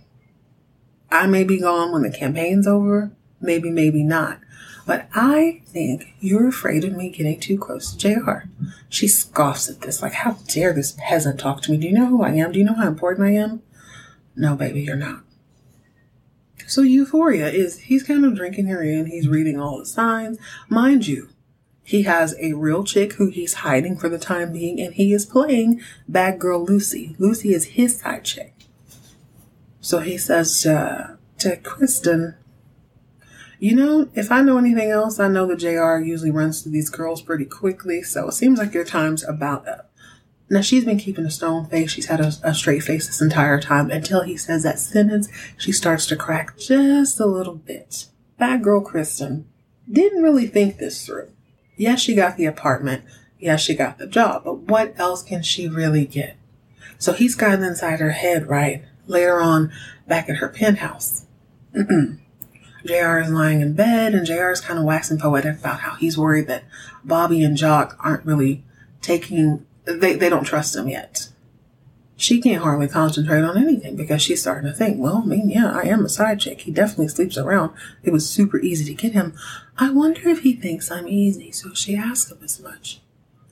I 1.10 1.26
may 1.26 1.44
be 1.44 1.58
gone 1.58 1.92
when 1.92 2.02
the 2.02 2.10
campaign's 2.10 2.66
over. 2.66 3.10
Maybe, 3.40 3.70
maybe 3.70 4.02
not. 4.02 4.40
But 4.86 5.08
I 5.14 5.62
think 5.64 6.14
you're 6.20 6.46
afraid 6.46 6.84
of 6.84 6.92
me 6.92 7.08
getting 7.08 7.40
too 7.40 7.56
close 7.56 7.90
to 7.92 7.96
JR. 7.96 8.50
She 8.96 9.08
scoffs 9.08 9.68
at 9.68 9.82
this, 9.82 10.00
like, 10.00 10.14
how 10.14 10.38
dare 10.48 10.72
this 10.72 10.96
peasant 10.98 11.38
talk 11.38 11.60
to 11.62 11.70
me? 11.70 11.76
Do 11.76 11.86
you 11.86 11.92
know 11.92 12.06
who 12.06 12.22
I 12.22 12.30
am? 12.30 12.52
Do 12.52 12.58
you 12.58 12.64
know 12.64 12.72
how 12.72 12.88
important 12.88 13.28
I 13.28 13.32
am? 13.32 13.60
No, 14.34 14.56
baby, 14.56 14.80
you're 14.80 14.96
not. 14.96 15.22
So 16.66 16.80
Euphoria 16.80 17.50
is, 17.50 17.78
he's 17.78 18.02
kind 18.02 18.24
of 18.24 18.34
drinking 18.34 18.68
her 18.68 18.82
in. 18.82 19.04
He's 19.04 19.28
reading 19.28 19.60
all 19.60 19.78
the 19.78 19.84
signs. 19.84 20.38
Mind 20.70 21.06
you, 21.06 21.28
he 21.84 22.04
has 22.04 22.34
a 22.40 22.54
real 22.54 22.84
chick 22.84 23.12
who 23.12 23.28
he's 23.28 23.52
hiding 23.52 23.98
for 23.98 24.08
the 24.08 24.18
time 24.18 24.54
being, 24.54 24.80
and 24.80 24.94
he 24.94 25.12
is 25.12 25.26
playing 25.26 25.82
bad 26.08 26.38
girl 26.38 26.64
Lucy. 26.64 27.14
Lucy 27.18 27.52
is 27.52 27.66
his 27.76 28.00
side 28.00 28.24
chick. 28.24 28.54
So 29.82 29.98
he 29.98 30.16
says 30.16 30.62
to, 30.62 31.18
to 31.40 31.58
Kristen, 31.58 32.36
you 33.58 33.75
know, 33.75 34.08
if 34.14 34.30
I 34.30 34.42
know 34.42 34.58
anything 34.58 34.90
else, 34.90 35.18
I 35.18 35.28
know 35.28 35.46
that 35.46 35.58
JR 35.58 36.04
usually 36.04 36.30
runs 36.30 36.62
through 36.62 36.72
these 36.72 36.90
girls 36.90 37.22
pretty 37.22 37.46
quickly, 37.46 38.02
so 38.02 38.28
it 38.28 38.32
seems 38.32 38.58
like 38.58 38.75
your 38.75 38.84
time's 38.84 39.25
about 39.25 39.66
up. 39.66 39.90
Now, 40.48 40.60
she's 40.60 40.84
been 40.84 40.98
keeping 40.98 41.25
a 41.25 41.30
stone 41.30 41.66
face. 41.66 41.90
She's 41.90 42.06
had 42.06 42.20
a, 42.20 42.32
a, 42.44 42.54
straight 42.54 42.84
face 42.84 43.06
this 43.06 43.20
entire 43.20 43.60
time 43.60 43.90
until 43.90 44.22
he 44.22 44.36
says 44.36 44.62
that 44.62 44.78
sentence. 44.78 45.28
She 45.58 45.72
starts 45.72 46.06
to 46.06 46.16
crack 46.16 46.56
just 46.56 47.18
a 47.18 47.26
little 47.26 47.56
bit. 47.56 48.06
Bad 48.38 48.62
girl 48.62 48.80
Kristen 48.80 49.48
didn't 49.90 50.22
really 50.22 50.46
think 50.46 50.78
this 50.78 51.04
through. 51.04 51.30
Yes, 51.76 52.00
she 52.00 52.14
got 52.14 52.36
the 52.36 52.46
apartment. 52.46 53.04
Yes, 53.40 53.60
she 53.60 53.75
got 53.75 53.98
the 53.98 54.06
job, 54.06 54.44
but 54.44 54.60
what 54.60 54.94
else 54.98 55.22
can 55.22 55.42
she 55.42 55.68
really 55.68 56.06
get? 56.06 56.36
So 56.98 57.12
he's 57.12 57.34
gotten 57.34 57.64
inside 57.64 58.00
her 58.00 58.10
head, 58.10 58.48
right? 58.48 58.84
Later 59.06 59.40
on, 59.40 59.72
back 60.06 60.28
at 60.28 60.36
her 60.36 60.48
penthouse. 60.48 61.26
JR 62.86 63.18
is 63.18 63.30
lying 63.30 63.60
in 63.60 63.74
bed 63.74 64.14
and 64.14 64.26
JR 64.26 64.50
is 64.50 64.60
kind 64.60 64.78
of 64.78 64.84
waxing 64.84 65.18
poetic 65.18 65.58
about 65.58 65.80
how 65.80 65.94
he's 65.94 66.18
worried 66.18 66.46
that 66.46 66.64
Bobby 67.04 67.42
and 67.44 67.56
Jock 67.56 67.96
aren't 68.00 68.24
really 68.24 68.64
taking, 69.02 69.66
they, 69.84 70.14
they 70.14 70.28
don't 70.28 70.44
trust 70.44 70.76
him 70.76 70.88
yet. 70.88 71.28
She 72.18 72.40
can't 72.40 72.62
hardly 72.62 72.88
concentrate 72.88 73.42
on 73.42 73.58
anything 73.58 73.94
because 73.94 74.22
she's 74.22 74.40
starting 74.40 74.70
to 74.70 74.76
think, 74.76 74.98
well, 74.98 75.22
I 75.22 75.26
mean, 75.26 75.50
yeah, 75.50 75.70
I 75.70 75.82
am 75.82 76.04
a 76.04 76.08
side 76.08 76.40
chick. 76.40 76.62
He 76.62 76.70
definitely 76.70 77.08
sleeps 77.08 77.36
around. 77.36 77.74
It 78.02 78.12
was 78.12 78.28
super 78.28 78.58
easy 78.58 78.86
to 78.86 78.94
get 78.94 79.12
him. 79.12 79.34
I 79.76 79.90
wonder 79.90 80.28
if 80.30 80.40
he 80.40 80.54
thinks 80.54 80.90
I'm 80.90 81.06
easy. 81.06 81.52
So 81.52 81.74
she 81.74 81.94
asks 81.94 82.32
him 82.32 82.38
as 82.42 82.58
much. 82.58 83.02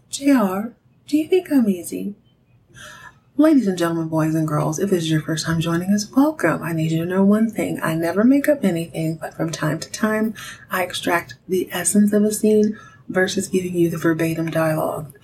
JR, 0.08 0.72
do 1.06 1.18
you 1.18 1.28
think 1.28 1.52
I'm 1.52 1.68
easy? 1.68 2.14
Ladies 3.36 3.66
and 3.66 3.76
gentlemen, 3.76 4.06
boys 4.06 4.36
and 4.36 4.46
girls, 4.46 4.78
if 4.78 4.90
this 4.90 5.02
is 5.02 5.10
your 5.10 5.20
first 5.20 5.44
time 5.44 5.58
joining 5.58 5.92
us, 5.92 6.08
welcome. 6.12 6.62
I 6.62 6.72
need 6.72 6.92
you 6.92 7.00
to 7.00 7.04
know 7.04 7.24
one 7.24 7.50
thing. 7.50 7.80
I 7.82 7.96
never 7.96 8.22
make 8.22 8.48
up 8.48 8.64
anything, 8.64 9.16
but 9.16 9.34
from 9.34 9.50
time 9.50 9.80
to 9.80 9.90
time, 9.90 10.34
I 10.70 10.84
extract 10.84 11.34
the 11.48 11.68
essence 11.72 12.12
of 12.12 12.22
a 12.22 12.30
scene 12.30 12.78
versus 13.08 13.48
giving 13.48 13.74
you 13.74 13.90
the 13.90 13.98
verbatim 13.98 14.52
dialogue. 14.52 15.18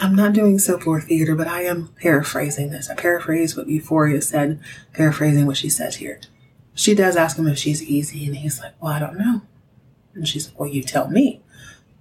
I'm 0.00 0.14
not 0.14 0.32
doing 0.32 0.60
soap 0.60 0.86
or 0.86 1.00
theater, 1.00 1.34
but 1.34 1.48
I 1.48 1.62
am 1.62 1.88
paraphrasing 2.00 2.70
this. 2.70 2.88
I 2.88 2.94
paraphrase 2.94 3.56
what 3.56 3.66
Euphoria 3.66 4.22
said, 4.22 4.60
paraphrasing 4.92 5.44
what 5.44 5.56
she 5.56 5.68
says 5.68 5.96
here. 5.96 6.20
She 6.72 6.94
does 6.94 7.16
ask 7.16 7.36
him 7.36 7.48
if 7.48 7.58
she's 7.58 7.82
easy, 7.82 8.26
and 8.26 8.36
he's 8.36 8.60
like, 8.60 8.80
Well, 8.80 8.92
I 8.92 9.00
don't 9.00 9.18
know. 9.18 9.42
And 10.14 10.28
she's 10.28 10.46
like, 10.46 10.60
Well, 10.60 10.68
you 10.68 10.84
tell 10.84 11.08
me. 11.08 11.42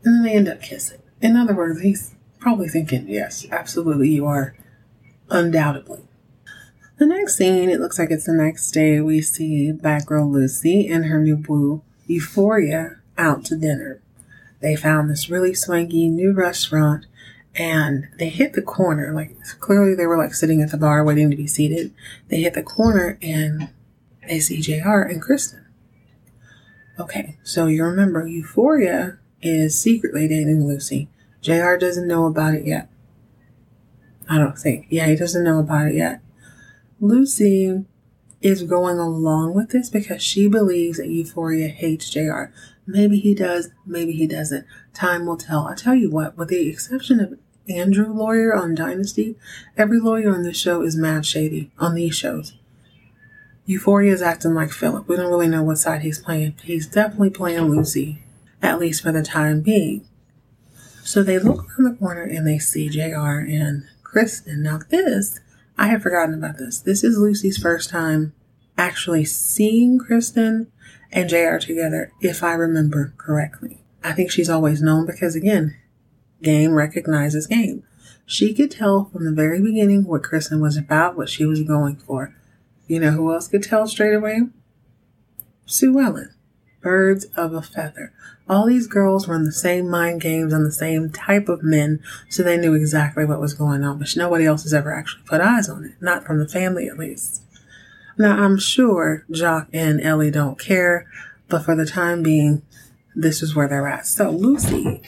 And 0.03 0.13
then 0.13 0.21
they 0.21 0.37
end 0.37 0.47
up 0.47 0.61
kissing. 0.61 1.01
In 1.21 1.35
other 1.35 1.55
words, 1.55 1.81
he's 1.81 2.13
probably 2.37 2.67
thinking, 2.69 3.09
Yes, 3.09 3.47
absolutely, 3.49 4.09
you 4.09 4.27
are 4.27 4.55
undoubtedly. 5.29 6.01
The 6.97 7.05
next 7.05 7.35
scene, 7.35 7.69
it 7.69 7.79
looks 7.79 7.99
like 7.99 8.09
it's 8.11 8.25
the 8.25 8.33
next 8.33 8.71
day, 8.71 9.01
we 9.01 9.21
see 9.21 9.71
bad 9.71 10.05
girl 10.05 10.31
Lucy 10.31 10.87
and 10.87 11.05
her 11.05 11.19
new 11.19 11.35
boo, 11.35 11.81
Euphoria, 12.07 12.97
out 13.17 13.43
to 13.45 13.57
dinner. 13.57 14.01
They 14.61 14.75
found 14.75 15.09
this 15.09 15.29
really 15.29 15.53
swanky 15.53 16.07
new 16.07 16.31
restaurant 16.31 17.05
and 17.53 18.07
they 18.17 18.29
hit 18.29 18.53
the 18.53 18.61
corner. 18.61 19.13
Like, 19.13 19.35
clearly 19.59 19.93
they 19.95 20.05
were 20.05 20.17
like 20.17 20.33
sitting 20.33 20.61
at 20.61 20.71
the 20.71 20.77
bar 20.77 21.03
waiting 21.03 21.29
to 21.29 21.37
be 21.37 21.47
seated. 21.47 21.93
They 22.29 22.41
hit 22.41 22.53
the 22.53 22.63
corner 22.63 23.17
and 23.21 23.69
they 24.27 24.39
see 24.39 24.61
JR 24.61 25.01
and 25.01 25.21
Kristen. 25.21 25.65
Okay, 26.97 27.37
so 27.43 27.67
you 27.67 27.83
remember 27.83 28.25
Euphoria 28.25 29.17
is 29.41 29.79
secretly 29.79 30.27
dating 30.27 30.65
Lucy. 30.65 31.09
JR 31.41 31.75
doesn't 31.75 32.07
know 32.07 32.25
about 32.25 32.55
it 32.55 32.65
yet. 32.65 32.89
I 34.29 34.37
don't 34.37 34.57
think. 34.57 34.87
Yeah, 34.89 35.07
he 35.07 35.15
doesn't 35.15 35.43
know 35.43 35.59
about 35.59 35.87
it 35.87 35.95
yet. 35.95 36.21
Lucy 36.99 37.85
is 38.41 38.63
going 38.63 38.99
along 38.99 39.53
with 39.53 39.69
this 39.69 39.89
because 39.89 40.21
she 40.21 40.47
believes 40.47 40.97
that 40.97 41.07
Euphoria 41.07 41.67
hates 41.67 42.09
JR. 42.09 42.45
Maybe 42.87 43.19
he 43.19 43.33
does, 43.33 43.69
maybe 43.85 44.11
he 44.13 44.27
doesn't. 44.27 44.65
Time 44.93 45.25
will 45.25 45.37
tell. 45.37 45.67
I 45.67 45.75
tell 45.75 45.95
you 45.95 46.09
what, 46.09 46.37
with 46.37 46.49
the 46.49 46.69
exception 46.69 47.19
of 47.19 47.39
Andrew 47.67 48.13
Laird 48.13 48.57
on 48.57 48.75
Dynasty, 48.75 49.35
every 49.75 49.99
lawyer 49.99 50.33
on 50.33 50.43
this 50.43 50.57
show 50.57 50.83
is 50.83 50.95
mad 50.95 51.25
shady 51.25 51.71
on 51.79 51.95
these 51.95 52.15
shows. 52.15 52.53
Euphoria 53.65 54.13
is 54.13 54.21
acting 54.21 54.53
like 54.53 54.71
Philip. 54.71 55.07
We 55.07 55.15
don't 55.15 55.31
really 55.31 55.47
know 55.47 55.63
what 55.63 55.79
side 55.79 56.03
he's 56.03 56.19
playing. 56.19 56.55
He's 56.63 56.85
definitely 56.85 57.31
playing 57.31 57.63
Lucy, 57.63 58.21
at 58.61 58.79
least 58.79 59.01
for 59.01 59.11
the 59.11 59.23
time 59.23 59.61
being. 59.61 60.07
So 61.03 61.23
they 61.23 61.39
look 61.39 61.65
around 61.79 61.91
the 61.91 61.97
corner 61.97 62.23
and 62.23 62.45
they 62.45 62.59
see 62.59 62.89
JR 62.89 63.39
and 63.39 63.87
Kristen. 64.15 64.63
Now, 64.63 64.79
this, 64.89 65.41
I 65.77 65.87
had 65.87 66.01
forgotten 66.01 66.35
about 66.35 66.57
this. 66.57 66.79
This 66.79 67.03
is 67.03 67.17
Lucy's 67.17 67.57
first 67.57 67.89
time 67.89 68.31
actually 68.77 69.25
seeing 69.25 69.99
Kristen 69.99 70.71
and 71.11 71.27
JR 71.27 71.57
together, 71.57 72.13
if 72.21 72.41
I 72.41 72.53
remember 72.53 73.13
correctly. 73.17 73.83
I 74.05 74.13
think 74.13 74.31
she's 74.31 74.49
always 74.49 74.81
known 74.81 75.05
because, 75.05 75.35
again, 75.35 75.75
game 76.41 76.71
recognizes 76.71 77.47
game. 77.47 77.83
She 78.25 78.53
could 78.53 78.71
tell 78.71 79.09
from 79.11 79.25
the 79.25 79.33
very 79.33 79.61
beginning 79.61 80.05
what 80.05 80.23
Kristen 80.23 80.61
was 80.61 80.77
about, 80.77 81.17
what 81.17 81.27
she 81.27 81.43
was 81.43 81.61
going 81.63 81.97
for. 81.97 82.33
You 82.87 83.01
know 83.01 83.11
who 83.11 83.33
else 83.33 83.49
could 83.49 83.63
tell 83.63 83.85
straight 83.85 84.13
away? 84.13 84.43
Sue 85.65 85.99
Ellen. 85.99 86.33
Birds 86.85 87.25
of 87.35 87.51
a 87.51 87.63
feather. 87.63 88.13
All 88.47 88.67
these 88.67 88.85
girls 88.85 89.27
were 89.27 89.33
in 89.33 89.43
the 89.43 89.51
same 89.51 89.89
mind 89.89 90.21
games 90.21 90.53
and 90.53 90.63
the 90.63 90.71
same 90.71 91.09
type 91.09 91.49
of 91.49 91.63
men, 91.63 91.99
so 92.29 92.43
they 92.43 92.57
knew 92.57 92.75
exactly 92.75 93.25
what 93.25 93.41
was 93.41 93.55
going 93.55 93.83
on, 93.83 93.97
but 93.97 94.15
nobody 94.15 94.45
else 94.45 94.61
has 94.61 94.73
ever 94.73 94.93
actually 94.93 95.23
put 95.25 95.41
eyes 95.41 95.67
on 95.67 95.83
it. 95.83 95.93
Not 95.99 96.23
from 96.23 96.37
the 96.37 96.47
family, 96.47 96.87
at 96.87 96.99
least. 96.99 97.41
Now, 98.19 98.37
I'm 98.37 98.59
sure 98.59 99.25
Jock 99.31 99.67
and 99.73 99.99
Ellie 99.99 100.29
don't 100.29 100.59
care, 100.59 101.07
but 101.49 101.65
for 101.65 101.75
the 101.75 101.87
time 101.87 102.21
being, 102.21 102.61
this 103.15 103.41
is 103.41 103.55
where 103.55 103.67
they're 103.67 103.87
at. 103.87 104.05
So, 104.05 104.29
Lucy. 104.29 105.01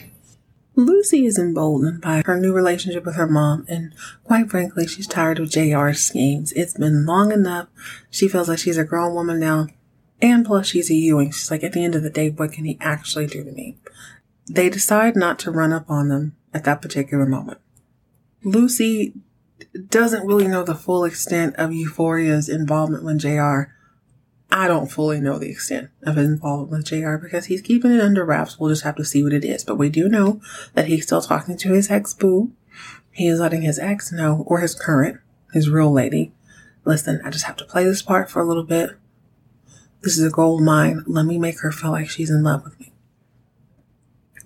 Lucy 0.74 1.26
is 1.26 1.38
emboldened 1.38 2.00
by 2.00 2.22
her 2.26 2.36
new 2.36 2.52
relationship 2.52 3.04
with 3.04 3.14
her 3.14 3.28
mom, 3.28 3.64
and 3.68 3.94
quite 4.24 4.50
frankly, 4.50 4.88
she's 4.88 5.06
tired 5.06 5.38
of 5.38 5.48
JR's 5.48 6.02
schemes. 6.02 6.50
It's 6.54 6.74
been 6.74 7.06
long 7.06 7.30
enough. 7.30 7.68
She 8.10 8.26
feels 8.26 8.48
like 8.48 8.58
she's 8.58 8.78
a 8.78 8.84
grown 8.84 9.14
woman 9.14 9.38
now 9.38 9.68
and 10.20 10.44
plus, 10.44 10.66
she's 10.66 10.90
a 10.90 10.94
Ewing. 10.94 11.30
She's 11.30 11.50
like, 11.50 11.62
at 11.62 11.72
the 11.72 11.84
end 11.84 11.94
of 11.94 12.02
the 12.02 12.10
day, 12.10 12.30
what 12.30 12.52
can 12.52 12.64
he 12.64 12.76
actually 12.80 13.26
do 13.26 13.44
to 13.44 13.52
me? 13.52 13.76
They 14.50 14.68
decide 14.68 15.16
not 15.16 15.38
to 15.40 15.50
run 15.50 15.72
up 15.72 15.88
on 15.88 16.08
them 16.08 16.36
at 16.52 16.64
that 16.64 16.82
particular 16.82 17.26
moment. 17.26 17.60
Lucy 18.42 19.14
doesn't 19.88 20.26
really 20.26 20.48
know 20.48 20.62
the 20.62 20.74
full 20.74 21.04
extent 21.04 21.54
of 21.56 21.70
Euphoria's 21.70 22.48
involvement 22.48 23.04
with 23.04 23.18
JR. 23.18 23.72
I 24.50 24.66
don't 24.66 24.90
fully 24.90 25.20
know 25.20 25.38
the 25.38 25.50
extent 25.50 25.90
of 26.02 26.16
his 26.16 26.28
involvement 26.28 26.70
with 26.70 26.86
JR 26.86 27.16
because 27.16 27.46
he's 27.46 27.60
keeping 27.60 27.92
it 27.92 28.00
under 28.00 28.24
wraps. 28.24 28.58
We'll 28.58 28.70
just 28.70 28.84
have 28.84 28.96
to 28.96 29.04
see 29.04 29.22
what 29.22 29.34
it 29.34 29.44
is. 29.44 29.64
But 29.64 29.76
we 29.76 29.90
do 29.90 30.08
know 30.08 30.40
that 30.74 30.86
he's 30.86 31.04
still 31.04 31.20
talking 31.20 31.56
to 31.58 31.72
his 31.72 31.90
ex 31.90 32.14
boo. 32.14 32.52
He 33.10 33.26
is 33.28 33.40
letting 33.40 33.62
his 33.62 33.78
ex 33.78 34.10
know, 34.10 34.44
or 34.46 34.60
his 34.60 34.74
current, 34.74 35.20
his 35.52 35.68
real 35.68 35.92
lady, 35.92 36.32
listen, 36.88 37.20
I 37.24 37.30
just 37.30 37.44
have 37.44 37.56
to 37.56 37.64
play 37.64 37.84
this 37.84 38.02
part 38.02 38.30
for 38.30 38.40
a 38.40 38.46
little 38.46 38.64
bit. 38.64 38.96
This 40.02 40.18
is 40.18 40.24
a 40.24 40.30
gold 40.30 40.62
mine. 40.62 41.04
Let 41.06 41.26
me 41.26 41.38
make 41.38 41.60
her 41.60 41.72
feel 41.72 41.90
like 41.90 42.08
she's 42.08 42.30
in 42.30 42.42
love 42.42 42.64
with 42.64 42.78
me. 42.78 42.92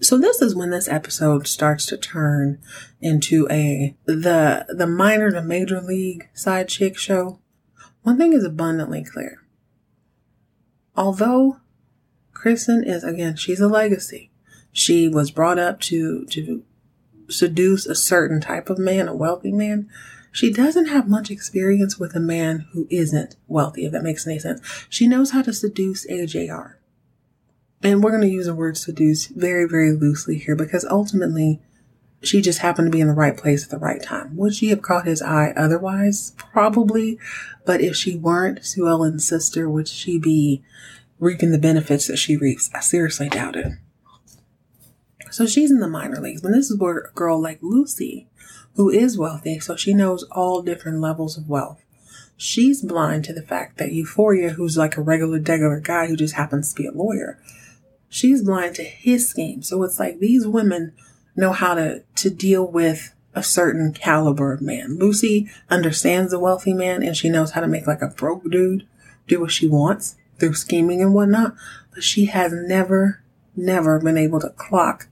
So 0.01 0.19
this 0.19 0.43
is 0.43 0.57
when 0.57 0.71
this 0.71 0.89
episode 0.89 1.47
starts 1.47 1.87
to 1.87 1.97
turn 1.97 2.59
into 3.01 3.47
a 3.51 3.97
the 4.05 4.67
the 4.69 4.87
minor 4.87 5.31
to 5.31 5.43
major 5.43 5.81
league 5.81 6.29
side 6.35 6.69
chick 6.69 6.99
show. 6.99 7.39
One 8.03 8.19
thing 8.19 8.33
is 8.33 8.45
abundantly 8.45 9.05
clear. 9.05 9.43
Although 10.97 11.59
Kristen 12.33 12.83
is 12.83 13.05
again, 13.05 13.37
she's 13.37 13.61
a 13.61 13.69
legacy. 13.69 14.33
She 14.73 15.07
was 15.07 15.31
brought 15.31 15.61
up 15.61 15.79
to 15.83 16.27
to 16.27 16.65
seduce 17.29 17.87
a 17.87 17.95
certain 17.95 18.41
type 18.41 18.71
of 18.71 18.79
man, 18.79 19.07
a 19.07 19.15
wealthy 19.15 19.53
man. 19.53 19.89
She 20.33 20.51
doesn't 20.51 20.87
have 20.87 21.09
much 21.09 21.31
experience 21.31 21.99
with 21.99 22.17
a 22.17 22.21
man 22.21 22.67
who 22.73 22.89
isn't 22.91 23.37
wealthy, 23.47 23.85
if 23.85 23.93
that 23.93 24.03
makes 24.03 24.27
any 24.27 24.39
sense. 24.39 24.87
She 24.89 25.07
knows 25.07 25.31
how 25.31 25.43
to 25.43 25.53
seduce 25.53 26.07
AJR. 26.07 26.75
And 27.83 28.03
we're 28.03 28.11
going 28.11 28.23
to 28.23 28.29
use 28.29 28.47
the 28.47 28.55
word 28.55 28.79
seduce 28.79 29.27
very, 29.27 29.69
very 29.69 29.93
loosely 29.93 30.39
here 30.39 30.57
because 30.57 30.87
ultimately 30.87 31.61
she 32.23 32.41
just 32.41 32.61
happened 32.61 32.87
to 32.87 32.97
be 32.97 33.01
in 33.01 33.09
the 33.09 33.15
right 33.15 33.37
place 33.37 33.65
at 33.65 33.71
the 33.71 33.79
right 33.79 34.03
time. 34.03 34.37
Would 34.37 34.55
she 34.55 34.69
have 34.69 34.81
caught 34.81 35.07
his 35.07 35.21
eye 35.21 35.53
otherwise? 35.57 36.33
Probably. 36.37 37.19
But 37.67 37.81
if 37.81 37.97
she 37.97 38.17
weren't 38.17 38.65
Sue 38.65 38.89
Ellen's 38.89 39.27
sister, 39.27 39.69
would 39.69 39.89
she 39.89 40.19
be 40.19 40.63
reaping 41.19 41.51
the 41.51 41.59
benefits 41.59 42.07
that 42.07 42.19
she 42.19 42.37
reaps? 42.37 42.71
I 42.73 42.81
seriously 42.81 43.29
doubt 43.29 43.57
it. 43.57 43.73
So 45.33 45.47
she's 45.47 45.71
in 45.71 45.81
the 45.81 45.89
minor 45.89 46.21
leagues. 46.21 46.45
And 46.45 46.55
this 46.55 46.71
is 46.71 46.79
where 46.79 46.99
a 46.99 47.13
girl 47.13 47.41
like 47.41 47.59
Lucy 47.63 48.29
who 48.75 48.89
is 48.89 49.19
wealthy, 49.19 49.59
so 49.61 49.77
she 49.77 49.93
knows 49.93 50.25
all 50.31 50.63
different 50.63 51.01
levels 51.01 51.37
of 51.37 51.49
wealth. 51.49 51.83
She's 52.37 52.83
blind 52.83 53.25
to 53.25 53.33
the 53.33 53.43
fact 53.43 53.79
that 53.79 53.93
Euphoria, 53.93 54.51
who's 54.51 54.77
like 54.77 54.97
a 54.97 55.03
regular, 55.03 55.39
regular 55.39 55.81
guy 55.81 56.07
who 56.07 56.17
just 56.17 56.35
happens 56.35 56.73
to 56.73 56.83
be 56.83 56.89
a 56.89 56.93
lawyer, 56.93 57.39
she's 58.09 58.43
blind 58.43 58.75
to 58.77 58.83
his 58.83 59.29
scheme. 59.29 59.63
So 59.63 59.83
it's 59.83 59.99
like 59.99 60.19
these 60.19 60.47
women 60.47 60.95
know 61.37 61.53
how 61.53 61.75
to, 61.75 62.03
to 62.17 62.31
deal 62.31 62.67
with 62.67 63.15
a 63.35 63.43
certain 63.43 63.93
caliber 63.93 64.53
of 64.53 64.61
man. 64.61 64.99
Lucy 64.99 65.49
understands 65.71 66.31
the 66.31 66.39
wealthy 66.39 66.75
man 66.75 67.03
and 67.03 67.17
she 67.17 67.31
knows 67.31 67.53
how 67.53 67.61
to 67.61 67.69
make 67.69 67.87
like 67.87 68.03
a 68.03 68.09
broke 68.09 68.51
dude 68.51 68.87
do 69.29 69.41
what 69.41 69.53
she 69.53 69.67
wants 69.67 70.17
through 70.39 70.55
scheming 70.55 71.01
and 71.01 71.15
whatnot, 71.15 71.55
but 71.95 72.03
she 72.03 72.27
has 72.27 72.53
never, 72.53 73.23
never 73.55 74.01
been 74.01 74.19
able 74.19 74.41
to 74.41 74.51
clock 74.51 75.09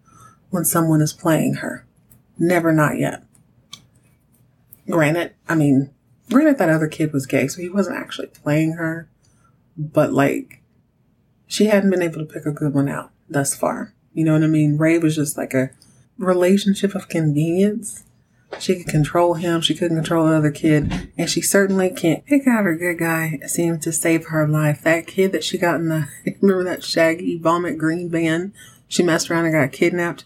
when 0.51 0.65
someone 0.65 1.01
is 1.01 1.13
playing 1.13 1.55
her. 1.55 1.87
Never, 2.39 2.73
not 2.73 2.99
yet. 2.99 3.23
Granted, 4.89 5.35
I 5.49 5.55
mean, 5.55 5.91
granted 6.31 6.59
that 6.59 6.69
other 6.69 6.89
kid 6.89 7.13
was 7.13 7.27
gay, 7.27 7.49
so 7.49 7.61
he 7.61 7.69
wasn't 7.69 7.99
actually 7.99 8.29
playing 8.29 8.73
her, 8.73 9.09
but 9.77 10.13
like, 10.13 10.63
she 11.47 11.67
hadn't 11.67 11.91
been 11.91 12.03
able 12.03 12.19
to 12.19 12.25
pick 12.33 12.47
a 12.47 12.53
good 12.53 12.75
one 12.75 12.89
out 12.89 13.11
thus 13.29 13.55
far. 13.55 13.95
You 14.13 14.25
know 14.25 14.33
what 14.33 14.43
I 14.43 14.49
mean? 14.49 14.77
Ray 14.77 14.99
was 14.99 15.17
just 15.17 15.37
like 15.37 15.55
a 15.55 15.71
relationship 16.19 16.95
of 16.95 17.09
convenience. 17.09 18.05
She 18.59 18.77
could 18.77 18.89
control 18.89 19.35
him, 19.35 19.61
she 19.61 19.75
couldn't 19.75 19.97
control 19.97 20.27
the 20.27 20.35
other 20.35 20.51
kid, 20.51 21.13
and 21.17 21.31
she 21.31 21.41
certainly 21.41 21.91
can't 21.91 22.27
pick 22.27 22.49
out 22.49 22.67
a 22.67 22.75
good 22.75 22.99
guy 22.99 23.39
It 23.41 23.49
seemed 23.49 23.81
to 23.83 23.93
save 23.93 24.27
her 24.27 24.47
life. 24.49 24.83
That 24.83 25.07
kid 25.07 25.31
that 25.33 25.45
she 25.45 25.57
got 25.57 25.77
in 25.77 25.89
the 25.89 26.09
remember 26.41 26.65
that 26.65 26.83
shaggy 26.83 27.39
vomit 27.39 27.79
green 27.79 28.11
van? 28.11 28.53
She 28.89 29.05
messed 29.05 29.31
around 29.31 29.45
and 29.45 29.55
got 29.55 29.71
kidnapped. 29.71 30.25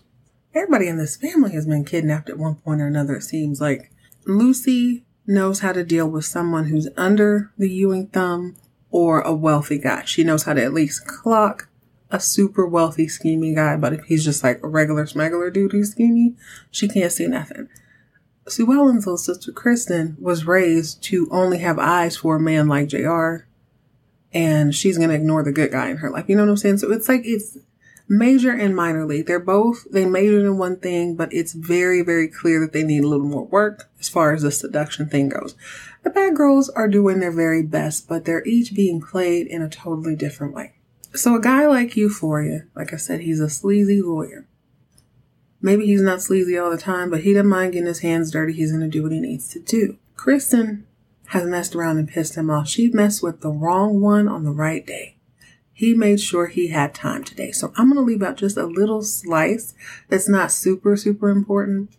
Everybody 0.54 0.88
in 0.88 0.98
this 0.98 1.16
family 1.16 1.52
has 1.52 1.66
been 1.66 1.84
kidnapped 1.84 2.30
at 2.30 2.38
one 2.38 2.54
point 2.56 2.80
or 2.80 2.86
another, 2.86 3.16
it 3.16 3.22
seems 3.22 3.60
like. 3.60 3.90
Lucy 4.24 5.04
knows 5.26 5.60
how 5.60 5.72
to 5.72 5.84
deal 5.84 6.08
with 6.08 6.24
someone 6.24 6.66
who's 6.66 6.88
under 6.96 7.52
the 7.58 7.68
Ewing 7.68 8.06
thumb 8.08 8.56
or 8.90 9.20
a 9.20 9.34
wealthy 9.34 9.78
guy. 9.78 10.04
She 10.04 10.22
knows 10.22 10.44
how 10.44 10.54
to 10.54 10.62
at 10.62 10.72
least 10.72 11.06
clock 11.06 11.68
a 12.10 12.20
super 12.20 12.64
wealthy, 12.64 13.08
scheming 13.08 13.56
guy, 13.56 13.76
but 13.76 13.92
if 13.92 14.04
he's 14.04 14.24
just 14.24 14.44
like 14.44 14.62
a 14.62 14.68
regular 14.68 15.06
smuggler 15.06 15.50
dude 15.50 15.72
who's 15.72 15.90
scheming, 15.90 16.36
she 16.70 16.86
can't 16.86 17.10
see 17.10 17.26
nothing. 17.26 17.68
Sue 18.46 18.72
Ellen's 18.72 19.06
little 19.06 19.18
sister 19.18 19.50
Kristen 19.50 20.16
was 20.20 20.46
raised 20.46 21.02
to 21.04 21.26
only 21.32 21.58
have 21.58 21.78
eyes 21.78 22.18
for 22.18 22.36
a 22.36 22.40
man 22.40 22.68
like 22.68 22.88
JR 22.88 23.46
and 24.32 24.74
she's 24.74 24.98
to 24.98 25.10
ignore 25.10 25.42
the 25.42 25.52
good 25.52 25.72
guy 25.72 25.88
in 25.88 25.96
her 25.98 26.10
life. 26.10 26.26
You 26.28 26.36
know 26.36 26.42
what 26.42 26.50
I'm 26.50 26.56
saying? 26.56 26.78
So 26.78 26.92
it's 26.92 27.08
like, 27.08 27.22
it's 27.24 27.56
major 28.08 28.52
and 28.52 28.76
minor 28.76 29.06
league. 29.06 29.26
They're 29.26 29.40
both, 29.40 29.84
they 29.90 30.04
majored 30.04 30.44
in 30.44 30.58
one 30.58 30.76
thing, 30.76 31.16
but 31.16 31.32
it's 31.32 31.52
very, 31.52 32.02
very 32.02 32.28
clear 32.28 32.60
that 32.60 32.72
they 32.72 32.82
need 32.82 33.04
a 33.04 33.08
little 33.08 33.26
more 33.26 33.46
work 33.46 33.90
as 33.98 34.08
far 34.08 34.32
as 34.32 34.42
the 34.42 34.50
seduction 34.50 35.08
thing 35.08 35.28
goes. 35.28 35.54
The 36.02 36.10
bad 36.10 36.36
girls 36.36 36.68
are 36.68 36.88
doing 36.88 37.20
their 37.20 37.32
very 37.32 37.62
best, 37.62 38.08
but 38.08 38.24
they're 38.24 38.44
each 38.44 38.74
being 38.74 39.00
played 39.00 39.46
in 39.46 39.62
a 39.62 39.70
totally 39.70 40.16
different 40.16 40.54
way. 40.54 40.74
So 41.14 41.36
a 41.36 41.40
guy 41.40 41.66
like 41.66 41.96
Euphoria, 41.96 42.64
like 42.74 42.92
I 42.92 42.96
said, 42.96 43.20
he's 43.20 43.40
a 43.40 43.48
sleazy 43.48 44.02
lawyer. 44.02 44.46
Maybe 45.62 45.86
he's 45.86 46.02
not 46.02 46.20
sleazy 46.20 46.58
all 46.58 46.70
the 46.70 46.76
time, 46.76 47.08
but 47.08 47.20
he 47.22 47.32
doesn't 47.32 47.48
mind 47.48 47.72
getting 47.72 47.86
his 47.86 48.00
hands 48.00 48.30
dirty. 48.30 48.52
He's 48.52 48.70
going 48.70 48.82
to 48.82 48.88
do 48.88 49.02
what 49.02 49.12
he 49.12 49.20
needs 49.20 49.48
to 49.50 49.60
do. 49.60 49.96
Kristen 50.14 50.86
has 51.28 51.46
messed 51.46 51.74
around 51.74 51.98
and 51.98 52.08
pissed 52.08 52.34
him 52.34 52.50
off. 52.50 52.68
She 52.68 52.88
messed 52.88 53.22
with 53.22 53.40
the 53.40 53.50
wrong 53.50 54.00
one 54.00 54.28
on 54.28 54.44
the 54.44 54.50
right 54.50 54.86
day. 54.86 55.13
He 55.74 55.92
made 55.92 56.20
sure 56.20 56.46
he 56.46 56.68
had 56.68 56.94
time 56.94 57.24
today. 57.24 57.50
So 57.50 57.72
I'm 57.76 57.92
going 57.92 57.96
to 57.96 58.10
leave 58.10 58.22
out 58.22 58.36
just 58.36 58.56
a 58.56 58.64
little 58.64 59.02
slice 59.02 59.74
that's 60.08 60.28
not 60.28 60.52
super, 60.52 60.96
super 60.96 61.28
important. 61.28 61.90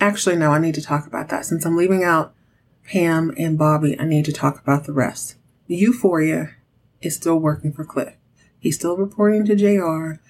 Actually, 0.00 0.36
no, 0.36 0.52
I 0.52 0.58
need 0.58 0.76
to 0.76 0.82
talk 0.82 1.06
about 1.06 1.28
that. 1.28 1.44
Since 1.44 1.66
I'm 1.66 1.76
leaving 1.76 2.04
out 2.04 2.32
Pam 2.84 3.34
and 3.36 3.58
Bobby, 3.58 3.98
I 3.98 4.04
need 4.04 4.24
to 4.26 4.32
talk 4.32 4.60
about 4.60 4.84
the 4.84 4.92
rest. 4.92 5.34
Euphoria 5.66 6.54
is 7.02 7.16
still 7.16 7.38
working 7.38 7.72
for 7.72 7.84
Cliff. 7.84 8.14
He's 8.58 8.76
still 8.76 8.96
reporting 8.96 9.44
to 9.46 9.56
JR 9.56 10.20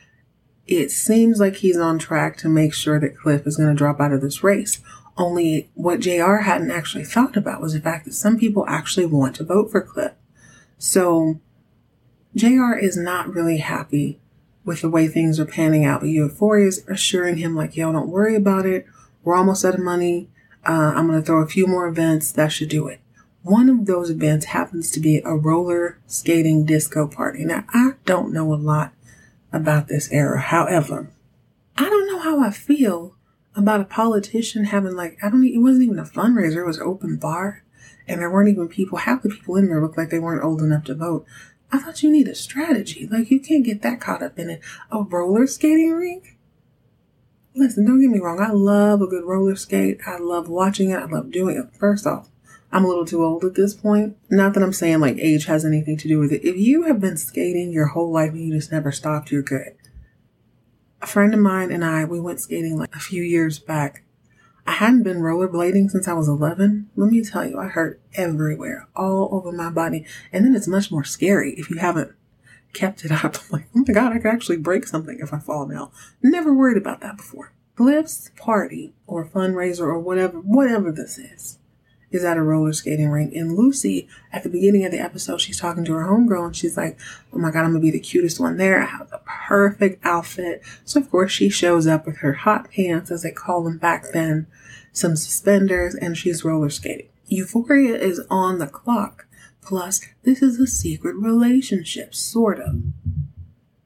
it 0.71 0.93
seems 0.93 1.41
like 1.41 1.57
he's 1.57 1.77
on 1.77 1.99
track 1.99 2.37
to 2.39 2.49
make 2.49 2.73
sure 2.73 3.01
that 3.01 3.19
Cliff 3.19 3.45
is 3.45 3.57
going 3.57 3.69
to 3.69 3.75
drop 3.75 4.01
out 4.01 4.13
of 4.13 4.21
this 4.21 4.45
race. 4.45 4.81
Only 5.17 5.69
what 5.75 5.99
JR 5.99 6.37
hadn't 6.37 6.71
actually 6.71 7.05
thought 7.05 7.37
about 7.37 7.61
was 7.61 7.75
the 7.75 7.81
fact 7.81 8.05
that 8.05 8.15
some 8.15 8.39
people 8.39 8.65
actually 8.69 9.07
want 9.07 9.35
to 9.37 9.45
vote 9.45 9.73
for 9.73 9.83
Cliff. 9.83 10.13
So 10.79 11.41
JR 12.35 12.75
is 12.75 12.97
not 12.97 13.35
really 13.35 13.59
happy 13.59 14.21
with 14.65 14.83
the 14.83 14.91
way 14.91 15.09
things 15.09 15.41
are 15.41 15.47
panning 15.47 15.85
out, 15.85 16.01
but 16.01 16.11
Euphoria 16.11 16.69
is 16.69 16.85
assuring 16.87 17.39
him, 17.39 17.57
like, 17.57 17.77
yo, 17.77 17.93
don't 17.93 18.09
worry 18.09 18.37
about 18.37 18.67
it. 18.67 18.87
We're 19.25 19.37
almost 19.37 19.65
out 19.65 19.75
of 19.75 19.81
money. 19.81 20.29
Uh, 20.67 20.93
I'm 20.95 21.09
going 21.09 21.21
to 21.21 21.25
throw 21.25 21.43
a 21.43 21.47
few 21.47 21.67
more 21.67 21.87
events. 21.89 22.33
That 22.33 22.53
should 22.53 22.69
do 22.69 22.87
it. 22.87 23.01
One 23.43 23.71
of 23.71 23.87
those 23.87 24.11
events 24.11 24.47
happens 24.47 24.91
to 24.93 25.01
be 25.01 25.23
a 25.25 25.35
roller 25.35 25.99
skating 26.07 26.67
disco 26.67 27.09
party. 27.09 27.45
Now, 27.45 27.65
I 27.71 27.93
don't 28.05 28.33
know 28.33 28.53
a 28.53 28.57
lot 28.57 28.93
about 29.53 29.89
this 29.89 30.11
era. 30.13 30.41
However, 30.41 31.11
I 31.77 31.89
don't 31.89 32.07
know 32.07 32.19
how 32.19 32.41
I 32.41 32.51
feel 32.51 33.17
about 33.57 33.81
a 33.81 33.85
politician 33.85 34.65
having 34.65 34.95
like 34.95 35.19
I 35.23 35.31
don't. 35.31 35.45
It 35.45 35.59
wasn't 35.59 35.85
even 35.85 35.99
a 35.99 36.05
fundraiser. 36.05 36.59
It 36.59 36.67
was 36.67 36.79
open 36.79 37.17
bar, 37.17 37.65
and 38.07 38.21
there 38.21 38.31
weren't 38.31 38.51
even 38.51 38.69
people. 38.69 38.99
Half 38.99 39.23
the 39.23 39.31
people 39.31 39.57
in 39.57 39.69
there 39.69 39.81
looked 39.81 39.97
like 39.97 40.11
they 40.11 40.19
weren't 40.19 40.45
old 40.45 40.61
enough 40.61 40.85
to 40.85 40.95
vote. 40.95 41.25
I 41.73 41.79
thought 41.79 42.03
you 42.03 42.11
need 42.11 42.29
a 42.29 42.35
strategy. 42.35 43.09
Like 43.11 43.31
you 43.31 43.41
can't 43.41 43.65
get 43.65 43.83
that 43.83 44.01
caught 44.01 44.23
up 44.23 44.39
in 44.39 44.51
it. 44.51 44.61
A 44.91 45.03
roller 45.03 45.47
skating 45.47 45.93
rink. 45.93 46.37
Listen, 47.55 47.85
don't 47.85 48.01
get 48.01 48.11
me 48.11 48.21
wrong. 48.21 48.41
I 48.41 48.51
love 48.51 49.03
a 49.03 49.07
good 49.07 49.25
roller 49.25 49.57
skate. 49.57 49.99
I 50.07 50.19
love 50.19 50.49
watching 50.49 50.91
it. 50.91 50.97
I 50.97 51.05
love 51.05 51.31
doing 51.31 51.57
it. 51.57 51.75
First 51.79 52.07
off, 52.07 52.29
I'm 52.73 52.85
a 52.85 52.89
little 52.89 53.05
too 53.05 53.25
old 53.25 53.45
at 53.45 53.55
this 53.55 53.75
point. 53.75 54.17
Not 54.31 54.55
that 54.55 54.63
I'm 54.63 54.73
saying 54.73 55.01
like 55.01 55.19
age 55.19 55.47
has 55.47 55.65
anything 55.65 55.97
to 55.99 56.09
do 56.09 56.19
with 56.19 56.33
it. 56.33 56.47
If 56.47 56.57
you 56.57 56.85
have 56.85 57.01
been 57.01 57.17
skating 57.17 57.73
your 57.73 57.87
whole 57.87 58.11
life 58.11 58.31
and 58.33 58.41
you 58.41 58.53
just 58.53 58.71
never 58.71 58.93
stopped, 58.93 59.33
you're 59.33 59.43
good. 59.43 59.75
A 61.03 61.07
friend 61.07 61.35
of 61.35 61.41
mine 61.41 61.73
and 61.73 61.85
I, 61.85 62.05
we 62.05 62.21
went 62.21 62.41
skating 62.41 62.79
like 62.79 62.95
a 62.95 63.01
few 63.01 63.23
years 63.23 63.59
back. 63.59 64.03
I 64.71 64.75
hadn't 64.75 65.03
been 65.03 65.19
rollerblading 65.19 65.91
since 65.91 66.07
I 66.07 66.13
was 66.13 66.29
11. 66.29 66.91
Let 66.95 67.11
me 67.11 67.25
tell 67.25 67.45
you, 67.45 67.59
I 67.59 67.67
hurt 67.67 68.01
everywhere, 68.15 68.87
all 68.95 69.29
over 69.33 69.51
my 69.51 69.69
body. 69.69 70.07
And 70.33 70.45
then 70.45 70.55
it's 70.55 70.69
much 70.69 70.93
more 70.93 71.03
scary 71.03 71.55
if 71.55 71.71
you 71.71 71.79
haven't 71.79 72.13
kept 72.73 73.05
it 73.05 73.11
up. 73.11 73.35
like, 73.51 73.67
oh 73.75 73.83
my 73.85 73.93
God, 73.93 74.13
I 74.13 74.19
could 74.19 74.31
actually 74.31 74.59
break 74.59 74.87
something 74.87 75.19
if 75.19 75.35
I 75.35 75.41
fall 75.41 75.67
now. 75.67 75.91
Never 76.23 76.55
worried 76.55 76.77
about 76.77 77.01
that 77.01 77.17
before. 77.17 77.53
Cliff's 77.75 78.31
party 78.37 78.95
or 79.09 79.27
fundraiser 79.27 79.81
or 79.81 79.99
whatever, 79.99 80.39
whatever 80.39 80.93
this 80.93 81.19
is 81.19 81.59
is 82.13 82.25
at 82.25 82.37
a 82.37 82.43
roller 82.43 82.73
skating 82.73 83.09
rink. 83.09 83.35
And 83.35 83.57
Lucy, 83.57 84.09
at 84.33 84.45
the 84.45 84.49
beginning 84.49 84.85
of 84.85 84.93
the 84.93 85.01
episode, 85.01 85.41
she's 85.41 85.59
talking 85.59 85.85
to 85.85 85.95
her 85.95 86.07
homegirl 86.07 86.47
and 86.47 86.57
she's 86.57 86.77
like, 86.77 86.97
Oh 87.33 87.39
my 87.39 87.51
God, 87.51 87.65
I'm 87.65 87.73
gonna 87.73 87.81
be 87.81 87.91
the 87.91 87.99
cutest 87.99 88.39
one 88.39 88.57
there. 88.57 88.83
I 88.83 88.87
have 88.87 89.11
the 89.11 89.21
perfect 89.25 90.05
outfit. 90.05 90.63
So 90.85 91.01
of 91.01 91.11
course 91.11 91.33
she 91.33 91.49
shows 91.49 91.89
up 91.89 92.07
with 92.07 92.19
her 92.19 92.35
hot 92.35 92.71
pants, 92.71 93.11
as 93.11 93.23
they 93.23 93.33
call 93.33 93.65
them 93.65 93.79
back 93.79 94.13
then, 94.13 94.47
some 94.93 95.17
suspenders, 95.17 95.95
and 95.95 96.17
she's 96.17 96.45
roller 96.45 96.71
skating. 96.71 97.09
Euphoria 97.27 97.97
is 97.97 98.21
on 98.31 98.59
the 98.59 98.67
clock. 98.67 99.27
Plus, 99.63 100.01
this 100.23 100.43
is 100.43 100.59
a 100.59 100.67
secret 100.67 101.15
relationship, 101.17 102.15
sort 102.15 102.59
of 102.61 102.83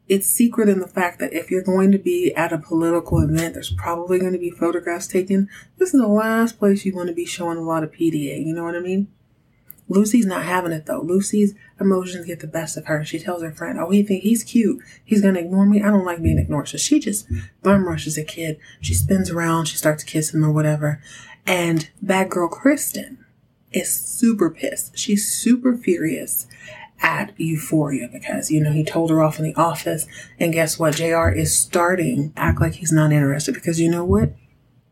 it's 0.07 0.27
secret 0.27 0.69
in 0.69 0.81
the 0.81 0.89
fact 0.89 1.19
that 1.19 1.33
if 1.33 1.51
you're 1.51 1.63
going 1.63 1.91
to 1.93 1.99
be 1.99 2.35
at 2.35 2.53
a 2.53 2.59
political 2.59 3.21
event, 3.21 3.55
there's 3.55 3.73
probably 3.73 4.19
going 4.19 4.33
to 4.33 4.39
be 4.39 4.51
photographs 4.51 5.07
taken. 5.07 5.49
This 5.79 5.95
is 5.95 6.01
the 6.01 6.09
last 6.09 6.59
place 6.59 6.85
you 6.85 6.95
want 6.95 7.09
to 7.09 7.15
be 7.15 7.25
showing 7.25 7.57
a 7.57 7.63
lot 7.63 7.85
of 7.85 7.93
PDA. 7.93 8.45
You 8.45 8.55
know 8.55 8.65
what 8.65 8.77
I 8.77 8.81
mean? 8.81 9.09
Lucy's 9.89 10.27
not 10.27 10.45
having 10.45 10.73
it 10.73 10.87
though. 10.87 11.01
Lucy's 11.01 11.55
emotions 11.79 12.27
get 12.27 12.41
the 12.41 12.47
best 12.47 12.77
of 12.77 12.87
her. 12.87 13.05
She 13.05 13.19
tells 13.19 13.43
her 13.43 13.53
friend, 13.53 13.79
"Oh, 13.79 13.91
he 13.91 14.03
think 14.03 14.23
he's 14.23 14.43
cute. 14.43 14.81
He's 15.05 15.21
gonna 15.21 15.41
ignore 15.41 15.67
me. 15.67 15.83
I 15.83 15.91
don't 15.91 16.07
like 16.07 16.23
being 16.23 16.39
ignored." 16.39 16.69
So 16.69 16.79
she 16.79 16.99
just 16.99 17.27
bum 17.63 17.87
rushes 17.87 18.17
a 18.17 18.25
kid. 18.25 18.59
She 18.81 18.95
spins 18.95 19.31
around. 19.31 19.67
She 19.67 19.77
starts 19.77 20.05
kissing 20.05 20.41
him 20.41 20.47
or 20.47 20.53
whatever. 20.53 21.01
And 21.47 21.91
bad 22.01 22.31
girl 22.31 22.49
Kristen 22.49 23.19
is 23.73 23.93
super 23.93 24.51
pissed. 24.51 24.97
She's 24.97 25.31
super 25.31 25.77
furious 25.77 26.47
at 27.03 27.33
Euphoria 27.37 28.09
because, 28.11 28.51
you 28.51 28.63
know, 28.63 28.73
he 28.73 28.85
told 28.85 29.11
her 29.11 29.23
off 29.23 29.39
in 29.39 29.45
the 29.45 29.55
office. 29.57 30.07
And 30.39 30.53
guess 30.53 30.79
what? 30.79 30.95
JR 30.95 31.29
is 31.29 31.57
starting 31.57 32.33
act 32.37 32.61
like 32.61 32.75
he's 32.75 32.93
not 32.93 33.13
interested 33.13 33.55
because 33.55 33.81
you 33.81 33.91
know 33.91 34.05
what? 34.05 34.33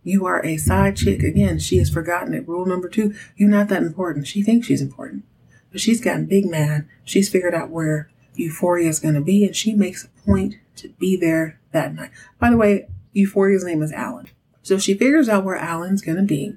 You 0.05 0.27
are 0.27 0.45
a 0.45 0.57
side 0.57 0.97
chick. 0.97 1.23
Again, 1.23 1.59
she 1.59 1.79
has 1.79 1.91
forgotten 1.91 2.35
it. 2.35 2.49
Rule 2.49 2.67
number 2.67 2.89
two, 2.89 3.15
you're 3.37 3.49
not 3.49 3.69
that 3.69 3.83
important. 3.83 4.27
She 4.27 4.43
thinks 4.43 4.67
she's 4.67 4.83
important. 4.83 5.25
But 5.71 5.81
she's 5.81 6.01
gotten 6.01 6.27
big 6.27 6.47
mad. 6.47 6.89
She's 7.05 7.29
figured 7.29 7.55
out 7.55 7.71
where 7.71 8.11
Euphoria 8.35 8.89
is 8.89 9.01
going 9.01 9.15
to 9.15 9.21
be 9.21 9.45
and 9.45 9.55
she 9.55 9.75
makes 9.75 10.05
a 10.05 10.09
point 10.27 10.57
to 10.77 10.89
be 10.89 11.17
there 11.17 11.61
that 11.73 11.95
night. 11.95 12.11
By 12.39 12.51
the 12.51 12.57
way, 12.57 12.89
Euphoria's 13.15 13.65
name 13.65 13.83
is 13.83 13.93
Alan. 13.93 14.29
So 14.63 14.79
she 14.79 14.95
figures 14.95 15.29
out 15.29 15.45
where 15.45 15.57
Alan's 15.57 16.03
going 16.03 16.19
to 16.19 16.23
be 16.23 16.57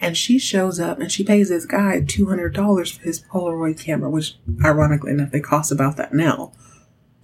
and 0.00 0.16
she 0.16 0.38
shows 0.38 0.80
up 0.80 0.98
and 0.98 1.10
she 1.10 1.22
pays 1.22 1.48
this 1.48 1.64
guy 1.64 2.00
$200 2.00 2.92
for 2.92 3.02
his 3.02 3.22
Polaroid 3.22 3.78
camera, 3.78 4.10
which 4.10 4.36
ironically 4.64 5.12
enough, 5.12 5.30
they 5.30 5.40
cost 5.40 5.70
about 5.70 5.96
that 5.96 6.12
now. 6.12 6.52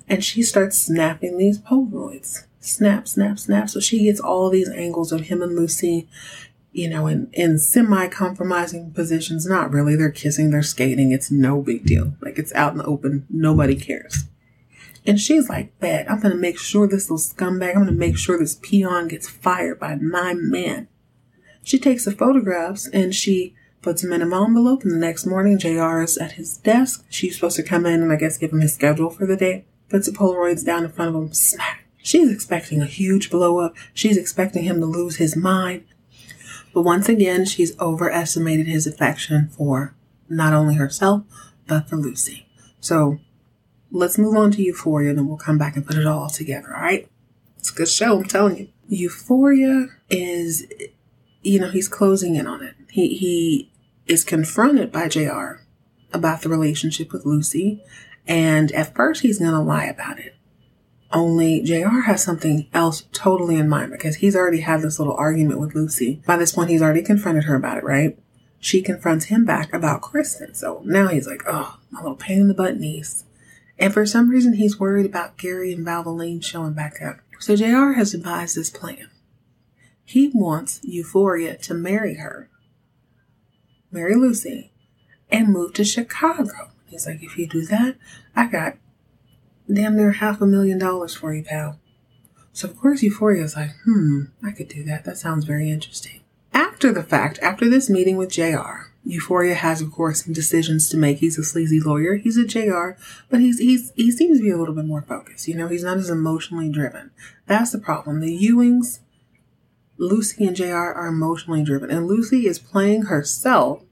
And 0.08 0.24
she 0.24 0.42
starts 0.42 0.78
snapping 0.78 1.36
these 1.36 1.58
Polaroids. 1.58 2.44
Snap, 2.60 3.06
snap, 3.06 3.38
snap. 3.38 3.70
So 3.70 3.80
she 3.80 4.04
gets 4.04 4.20
all 4.20 4.50
these 4.50 4.68
angles 4.68 5.12
of 5.12 5.22
him 5.22 5.42
and 5.42 5.54
Lucy, 5.54 6.08
you 6.72 6.88
know, 6.88 7.06
in, 7.06 7.30
in 7.32 7.58
semi 7.58 8.08
compromising 8.08 8.92
positions. 8.92 9.46
Not 9.46 9.72
really. 9.72 9.96
They're 9.96 10.10
kissing, 10.10 10.50
they're 10.50 10.62
skating. 10.62 11.12
It's 11.12 11.30
no 11.30 11.62
big 11.62 11.84
deal. 11.84 12.14
Like 12.20 12.38
it's 12.38 12.52
out 12.54 12.72
in 12.72 12.78
the 12.78 12.84
open. 12.84 13.26
Nobody 13.30 13.76
cares. 13.76 14.24
And 15.06 15.18
she's 15.18 15.48
like, 15.48 15.78
bet, 15.78 16.10
I'm 16.10 16.20
going 16.20 16.34
to 16.34 16.40
make 16.40 16.58
sure 16.58 16.86
this 16.86 17.10
little 17.10 17.16
scumbag, 17.16 17.70
I'm 17.70 17.76
going 17.76 17.86
to 17.86 17.92
make 17.92 18.18
sure 18.18 18.38
this 18.38 18.58
peon 18.60 19.08
gets 19.08 19.26
fired 19.28 19.80
by 19.80 19.94
my 19.94 20.34
man. 20.34 20.88
She 21.62 21.78
takes 21.78 22.04
the 22.04 22.12
photographs 22.12 22.86
and 22.88 23.14
she 23.14 23.54
puts 23.80 24.02
them 24.02 24.12
in 24.12 24.20
an 24.20 24.34
envelope. 24.34 24.82
And 24.82 24.92
the 24.92 24.98
next 24.98 25.24
morning, 25.24 25.58
JR 25.58 26.02
is 26.02 26.18
at 26.18 26.32
his 26.32 26.58
desk. 26.58 27.06
She's 27.08 27.36
supposed 27.36 27.56
to 27.56 27.62
come 27.62 27.86
in 27.86 28.02
and 28.02 28.12
I 28.12 28.16
guess 28.16 28.36
give 28.36 28.52
him 28.52 28.60
his 28.60 28.74
schedule 28.74 29.08
for 29.08 29.24
the 29.26 29.36
day. 29.36 29.64
Puts 29.88 30.06
the 30.06 30.12
Polaroids 30.12 30.64
down 30.64 30.84
in 30.84 30.90
front 30.90 31.14
of 31.14 31.22
him. 31.22 31.32
Smack. 31.32 31.87
She's 32.08 32.32
expecting 32.32 32.80
a 32.80 32.86
huge 32.86 33.30
blow 33.30 33.58
up. 33.58 33.76
She's 33.92 34.16
expecting 34.16 34.64
him 34.64 34.80
to 34.80 34.86
lose 34.86 35.16
his 35.16 35.36
mind. 35.36 35.84
But 36.72 36.82
once 36.82 37.08
again, 37.08 37.44
she's 37.44 37.78
overestimated 37.78 38.66
his 38.66 38.86
affection 38.86 39.48
for 39.48 39.94
not 40.28 40.52
only 40.52 40.76
herself, 40.76 41.24
but 41.66 41.88
for 41.88 41.96
Lucy. 41.96 42.46
So 42.80 43.18
let's 43.90 44.16
move 44.16 44.36
on 44.36 44.52
to 44.52 44.62
Euphoria, 44.62 45.10
and 45.10 45.18
then 45.18 45.28
we'll 45.28 45.36
come 45.36 45.58
back 45.58 45.76
and 45.76 45.86
put 45.86 45.96
it 45.96 46.06
all 46.06 46.30
together, 46.30 46.74
all 46.74 46.82
right? 46.82 47.08
It's 47.58 47.70
a 47.70 47.74
good 47.74 47.88
show, 47.88 48.18
I'm 48.18 48.24
telling 48.24 48.56
you. 48.56 48.68
Euphoria 48.88 49.88
is 50.08 50.66
you 51.42 51.60
know, 51.60 51.68
he's 51.68 51.88
closing 51.88 52.36
in 52.36 52.46
on 52.46 52.62
it. 52.62 52.74
He, 52.90 53.16
he 53.16 53.70
is 54.06 54.24
confronted 54.24 54.90
by 54.90 55.08
JR 55.08 55.62
about 56.12 56.42
the 56.42 56.48
relationship 56.48 57.12
with 57.12 57.26
Lucy. 57.26 57.82
And 58.26 58.72
at 58.72 58.94
first 58.94 59.22
he's 59.22 59.38
going 59.38 59.52
to 59.52 59.60
lie 59.60 59.84
about 59.84 60.18
it. 60.18 60.34
Only 61.10 61.62
JR 61.62 62.00
has 62.00 62.22
something 62.22 62.68
else 62.74 63.06
totally 63.12 63.56
in 63.56 63.68
mind 63.68 63.92
because 63.92 64.16
he's 64.16 64.36
already 64.36 64.60
had 64.60 64.82
this 64.82 64.98
little 64.98 65.14
argument 65.14 65.60
with 65.60 65.74
Lucy. 65.74 66.22
By 66.26 66.36
this 66.36 66.52
point, 66.52 66.70
he's 66.70 66.82
already 66.82 67.02
confronted 67.02 67.44
her 67.44 67.54
about 67.54 67.78
it, 67.78 67.84
right? 67.84 68.18
She 68.60 68.82
confronts 68.82 69.26
him 69.26 69.44
back 69.44 69.72
about 69.72 70.02
Kristen. 70.02 70.54
So 70.54 70.82
now 70.84 71.08
he's 71.08 71.26
like, 71.26 71.42
oh, 71.46 71.78
my 71.90 72.00
little 72.00 72.16
pain 72.16 72.40
in 72.40 72.48
the 72.48 72.54
butt 72.54 72.76
niece. 72.78 73.24
And 73.78 73.94
for 73.94 74.04
some 74.04 74.28
reason, 74.28 74.54
he's 74.54 74.80
worried 74.80 75.06
about 75.06 75.38
Gary 75.38 75.72
and 75.72 75.86
Valvoline 75.86 76.44
showing 76.44 76.72
back 76.74 77.00
up. 77.00 77.18
So 77.38 77.56
JR 77.56 77.92
has 77.92 78.12
devised 78.12 78.56
this 78.56 78.70
plan. 78.70 79.08
He 80.04 80.30
wants 80.34 80.80
Euphoria 80.82 81.56
to 81.58 81.74
marry 81.74 82.14
her, 82.16 82.50
marry 83.92 84.14
Lucy, 84.16 84.72
and 85.30 85.48
move 85.48 85.74
to 85.74 85.84
Chicago. 85.84 86.70
He's 86.86 87.06
like, 87.06 87.22
if 87.22 87.38
you 87.38 87.46
do 87.46 87.64
that, 87.66 87.96
I 88.34 88.46
got 88.46 88.78
damn 89.72 89.96
near 89.96 90.12
half 90.12 90.40
a 90.40 90.46
million 90.46 90.78
dollars 90.78 91.14
for 91.14 91.32
you, 91.34 91.42
pal. 91.42 91.78
So 92.52 92.68
of 92.68 92.76
course 92.76 93.02
Euphoria 93.02 93.44
is 93.44 93.56
like, 93.56 93.70
hmm, 93.84 94.24
I 94.44 94.50
could 94.50 94.68
do 94.68 94.82
that. 94.84 95.04
That 95.04 95.18
sounds 95.18 95.44
very 95.44 95.70
interesting. 95.70 96.20
After 96.52 96.92
the 96.92 97.02
fact, 97.02 97.38
after 97.40 97.68
this 97.68 97.90
meeting 97.90 98.16
with 98.16 98.32
JR, 98.32 98.88
Euphoria 99.04 99.54
has, 99.54 99.80
of 99.80 99.90
course, 99.90 100.24
some 100.24 100.32
decisions 100.32 100.88
to 100.90 100.96
make. 100.96 101.18
He's 101.18 101.38
a 101.38 101.44
sleazy 101.44 101.80
lawyer. 101.80 102.16
He's 102.16 102.36
a 102.36 102.44
JR, 102.44 102.90
but 103.30 103.40
he's 103.40 103.58
he's 103.58 103.92
he 103.96 104.10
seems 104.10 104.38
to 104.38 104.44
be 104.44 104.50
a 104.50 104.56
little 104.58 104.74
bit 104.74 104.84
more 104.84 105.02
focused. 105.02 105.48
You 105.48 105.54
know, 105.54 105.68
he's 105.68 105.84
not 105.84 105.96
as 105.96 106.10
emotionally 106.10 106.68
driven. 106.68 107.10
That's 107.46 107.72
the 107.72 107.78
problem. 107.78 108.20
The 108.20 108.38
Ewings, 108.38 109.00
Lucy 109.96 110.46
and 110.46 110.54
JR 110.54 110.74
are 110.74 111.06
emotionally 111.06 111.62
driven, 111.62 111.90
and 111.90 112.06
Lucy 112.06 112.46
is 112.46 112.58
playing 112.58 113.02
herself, 113.02 113.82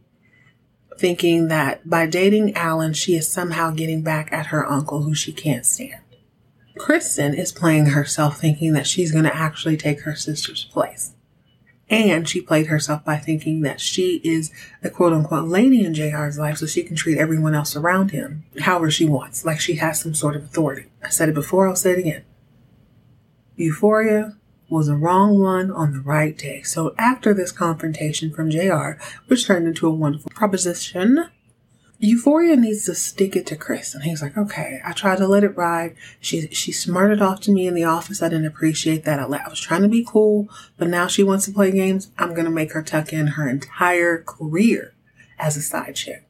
thinking 0.99 1.49
that 1.49 1.89
by 1.89 2.07
dating 2.07 2.55
Alan, 2.55 2.93
she 2.93 3.15
is 3.15 3.29
somehow 3.29 3.71
getting 3.71 4.03
back 4.03 4.33
at 4.33 4.47
her 4.47 4.69
uncle, 4.71 5.03
who 5.03 5.15
she 5.15 5.33
can't 5.33 5.67
stand. 5.67 6.01
Kristen 6.79 7.35
is 7.35 7.53
playing 7.53 7.87
herself, 7.87 8.39
thinking 8.39 8.73
that 8.75 8.87
she's 8.87 9.13
going 9.13 9.25
to 9.25 9.35
actually 9.35 9.77
take 9.77 10.03
her 10.03 10.15
sister's 10.15 10.65
place. 10.65 11.13
And 11.89 12.29
she 12.29 12.41
played 12.41 12.67
herself 12.67 13.05
by 13.05 13.17
thinking 13.17 13.61
that 13.63 13.81
she 13.81 14.21
is 14.25 14.51
the 14.83 14.91
quote 14.91 15.13
unquote 15.13 15.49
lady 15.49 15.85
in 15.85 15.95
JR's 15.95 16.39
life 16.39 16.59
so 16.59 16.67
she 16.67 16.83
can 16.83 16.97
treat 16.97 17.17
everyone 17.17 17.55
else 17.55 17.77
around 17.77 18.11
him 18.11 18.45
however 18.61 18.91
she 18.91 19.05
wants, 19.07 19.45
like 19.45 19.61
she 19.61 19.77
has 19.77 20.01
some 20.01 20.15
sort 20.15 20.35
of 20.35 20.43
authority. 20.43 20.87
I 21.03 21.11
said 21.11 21.29
it 21.29 21.35
before, 21.35 21.69
I'll 21.69 21.77
say 21.77 21.93
it 21.93 21.99
again. 21.99 22.25
Euphoria 23.55 24.37
was 24.69 24.87
the 24.87 24.97
wrong 24.97 25.41
one 25.41 25.71
on 25.71 25.93
the 25.93 26.01
right 26.01 26.37
day. 26.37 26.63
So 26.63 26.95
after 26.99 27.33
this 27.33 27.53
confrontation 27.53 28.33
from 28.33 28.51
JR, 28.51 28.93
which 29.29 29.47
turned 29.47 29.67
into 29.67 29.87
a 29.87 29.95
wonderful 29.95 30.31
proposition, 30.35 31.29
Euphoria 31.99 32.57
needs 32.57 32.85
to 32.85 32.95
stick 32.95 33.37
it 33.37 33.47
to 33.47 33.57
Chris. 33.57 33.95
And 33.95 34.05
he's 34.05 34.21
like, 34.21 34.37
okay, 34.37 34.81
I 34.85 34.93
tried 34.93 35.19
to 35.19 35.27
let 35.27 35.45
it 35.45 35.57
ride. 35.57 35.97
She, 36.21 36.49
she 36.49 36.73
smarted 36.73 37.23
off 37.23 37.41
to 37.43 37.53
me 37.53 37.67
in 37.67 37.75
the 37.75 37.85
office. 37.85 38.23
I 38.23 38.29
didn't 38.29 38.47
appreciate 38.47 39.05
that. 39.05 39.19
I, 39.19 39.27
was 39.27 39.61
trying 39.61 39.83
to 39.83 39.89
be 39.89 40.07
cool, 40.07 40.49
but 40.77 40.89
now 40.89 41.07
she 41.07 41.23
wants 41.23 41.47
to 41.47 41.53
play 41.53 41.71
games. 41.71 42.11
I'm 42.19 42.35
going 42.35 42.45
to 42.45 42.51
make 42.51 42.73
her 42.73 42.83
tuck 42.83 43.13
in 43.13 43.29
her 43.29 43.49
entire 43.49 44.23
career 44.23 44.95
as 45.39 45.57
a 45.57 45.63
side 45.63 45.97
chick. 45.97 46.29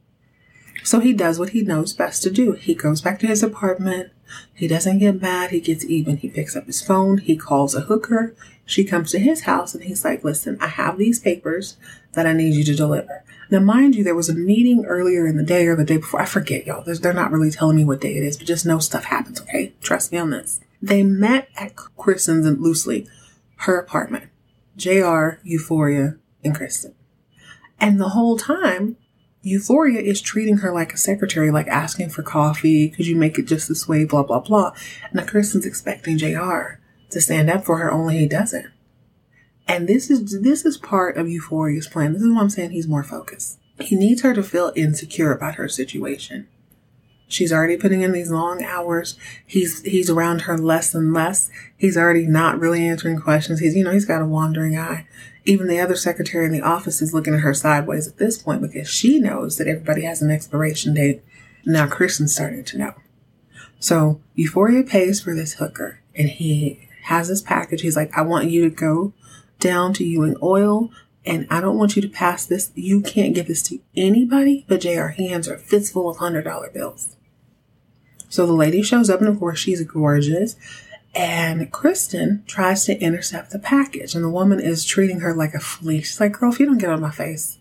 So 0.85 1.01
he 1.01 1.13
does 1.13 1.39
what 1.39 1.51
he 1.51 1.63
knows 1.63 1.93
best 1.93 2.23
to 2.23 2.31
do. 2.31 2.53
He 2.53 2.75
goes 2.75 3.01
back 3.01 3.19
to 3.21 3.27
his 3.27 3.43
apartment. 3.43 4.13
He 4.55 4.67
doesn't 4.67 4.99
get 4.99 5.21
mad. 5.21 5.51
He 5.51 5.61
gets 5.61 5.85
even. 5.85 6.17
He 6.17 6.29
picks 6.29 6.57
up 6.57 6.67
his 6.67 6.83
phone. 6.83 7.19
He 7.19 7.37
calls 7.37 7.75
a 7.75 7.83
hooker. 7.83 8.35
She 8.65 8.85
comes 8.85 9.11
to 9.13 9.19
his 9.19 9.43
house 9.43 9.75
and 9.75 9.85
he's 9.85 10.05
like, 10.05 10.25
listen, 10.25 10.59
I 10.61 10.67
have 10.67 10.99
these 10.99 11.21
papers 11.21 11.77
that 12.13 12.27
I 12.27 12.33
need 12.33 12.55
you 12.55 12.65
to 12.65 12.75
deliver. 12.75 13.23
Now, 13.51 13.61
mind 13.61 13.95
you, 13.95 14.03
there 14.03 14.15
was 14.15 14.29
a 14.29 14.35
meeting 14.35 14.85
earlier 14.87 15.27
in 15.27 15.37
the 15.37 15.45
day 15.45 15.67
or 15.67 15.77
the 15.77 15.85
day 15.85 15.99
before. 15.99 16.21
I 16.21 16.25
forget, 16.25 16.67
y'all. 16.67 16.83
They're 16.85 17.13
not 17.13 17.31
really 17.31 17.51
telling 17.51 17.77
me 17.77 17.85
what 17.85 18.01
day 18.01 18.17
it 18.17 18.25
is, 18.25 18.37
but 18.37 18.47
just 18.47 18.67
know 18.67 18.81
stuff 18.81 19.05
happens, 19.05 19.41
okay? 19.41 19.73
Trust 19.81 20.11
me 20.11 20.19
on 20.19 20.31
this. 20.31 20.61
They 20.83 21.05
met 21.05 21.49
at 21.57 21.77
Kristen's 21.77 22.47
and 22.47 22.61
loosely 22.61 23.07
her 23.59 23.79
apartment. 23.79 24.31
JR, 24.77 25.39
Euphoria, 25.45 26.17
and 26.43 26.55
Kristen. 26.55 26.95
And 27.79 28.01
the 28.01 28.11
whole 28.11 28.37
time, 28.37 28.97
Euphoria 29.47 30.01
is 30.01 30.21
treating 30.21 30.57
her 30.59 30.73
like 30.73 30.93
a 30.93 30.97
secretary, 30.99 31.53
like 31.53 31.69
asking 31.69 32.11
for 32.11 32.25
coffee. 32.25 32.89
Could 32.89 33.07
you 33.07 33.15
make 33.15 33.39
it 33.39 33.47
just 33.47 33.69
this 33.69 33.87
way? 33.87 34.05
Blah, 34.05 34.25
blah, 34.25 34.41
blah. 34.41 34.73
And 35.05 35.15
Now 35.15 35.25
Kristen's 35.25 35.65
expecting 35.65 36.19
JR 36.19 36.81
to 37.11 37.21
stand 37.21 37.49
up 37.49 37.65
for 37.65 37.79
her, 37.79 37.93
only 37.93 38.19
he 38.19 38.27
doesn't. 38.27 38.67
And 39.69 39.89
this 39.89 40.11
is 40.11 40.43
this 40.43 40.65
is 40.65 40.77
part 40.77 41.17
of 41.17 41.29
Euphoria's 41.29 41.87
plan. 41.87 42.13
This 42.13 42.23
is 42.23 42.35
why 42.35 42.41
I'm 42.41 42.51
saying 42.51 42.71
he's 42.71 42.89
more 42.89 43.05
focused. 43.05 43.59
He 43.79 43.95
needs 43.95 44.23
her 44.23 44.35
to 44.35 44.43
feel 44.43 44.73
insecure 44.75 45.33
about 45.33 45.55
her 45.57 45.69
situation. 45.69 46.49
She's 47.29 47.53
already 47.53 47.77
putting 47.77 48.03
in 48.03 48.13
these 48.13 48.31
long 48.31 48.65
hours. 48.65 49.17
He's 49.47 49.83
he's 49.83 50.11
around 50.11 50.43
her 50.43 50.59
less 50.59 50.93
and 50.93 51.13
less. 51.13 51.51
He's 51.77 51.97
already 51.97 52.27
not 52.27 52.59
really 52.59 52.87
answering 52.87 53.21
questions. 53.21 53.61
He's 53.61 53.77
you 53.77 53.85
know, 53.85 53.93
he's 53.93 54.05
got 54.05 54.23
a 54.23 54.27
wandering 54.27 54.77
eye. 54.77 55.07
Even 55.47 55.69
the 55.69 55.81
other 55.81 55.97
secretary 55.97 56.45
in 56.45 56.53
the 56.53 56.61
office 56.61 57.01
is 57.01 57.15
looking 57.15 57.33
at 57.33 57.41
her 57.41 57.55
sideways 57.55 58.07
at 58.07 58.19
this 58.19 58.37
point 58.37 58.61
because 58.61 58.89
she 58.91 59.19
knows 59.19 59.57
that 59.57 59.69
everybody 59.69 60.03
has 60.03 60.21
an 60.21 60.31
expiration 60.31 60.93
date. 60.93 61.23
Now 61.65 61.87
Kristen's 61.87 62.35
starting 62.35 62.65
to 62.65 62.79
know. 62.79 62.95
So 63.79 64.21
Euphoria 64.35 64.83
pays 64.83 65.21
for 65.21 65.35
this 65.35 65.55
hooker 65.55 66.01
and 66.15 66.29
he 66.29 66.89
has 67.05 67.29
this 67.29 67.43
package. 67.43 67.83
He's 67.83 67.97
like, 67.97 68.17
I 68.17 68.23
want 68.23 68.51
you 68.51 68.69
to 68.69 68.75
go 68.75 69.13
down 69.61 69.93
to 69.95 70.05
Ewing 70.05 70.37
Oil. 70.43 70.91
And 71.25 71.47
I 71.51 71.61
don't 71.61 71.79
want 71.79 71.97
you 71.97 72.03
to 72.03 72.09
pass 72.09 72.47
this. 72.47 72.71
You 72.75 73.01
can't 73.01 73.35
give 73.35 73.49
this 73.49 73.63
to 73.65 73.81
anybody 73.97 74.65
but 74.69 74.81
JR. 74.81 75.09
Hands 75.09 75.49
are 75.49 75.59
fistful 75.59 76.09
of 76.09 76.19
hundred 76.19 76.43
dollar 76.43 76.71
bills. 76.71 77.17
So 78.29 78.47
the 78.47 78.53
lady 78.53 78.83
shows 78.83 79.09
up, 79.09 79.21
and 79.21 79.29
of 79.29 79.39
course, 79.39 79.59
she's 79.59 79.83
gorgeous. 79.83 80.57
And 81.17 81.73
Kristen 81.73 82.45
tries 82.47 82.85
to 82.85 83.01
intercept 83.01 83.51
the 83.51 83.59
package, 83.59 84.15
and 84.15 84.23
the 84.23 84.29
woman 84.29 84.61
is 84.61 84.85
treating 84.85 85.21
her 85.21 85.35
like 85.35 85.55
a 85.55 85.59
flea. 85.59 86.03
She's 86.03 86.21
like, 86.21 86.33
Girl, 86.33 86.53
if 86.53 86.61
you 86.61 86.67
don't 86.67 86.77
get 86.77 86.91
on 86.91 87.01
my 87.01 87.11
face, 87.11 87.59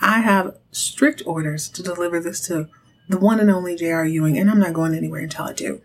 I 0.00 0.20
have 0.20 0.56
strict 0.72 1.22
orders 1.26 1.68
to 1.68 1.82
deliver 1.82 2.18
this 2.18 2.40
to 2.46 2.68
the 3.10 3.18
one 3.18 3.40
and 3.40 3.50
only 3.50 3.76
J.R. 3.76 4.06
Ewing, 4.06 4.38
and 4.38 4.50
I'm 4.50 4.58
not 4.58 4.72
going 4.72 4.94
anywhere 4.94 5.20
until 5.20 5.44
I 5.44 5.52
do. 5.52 5.82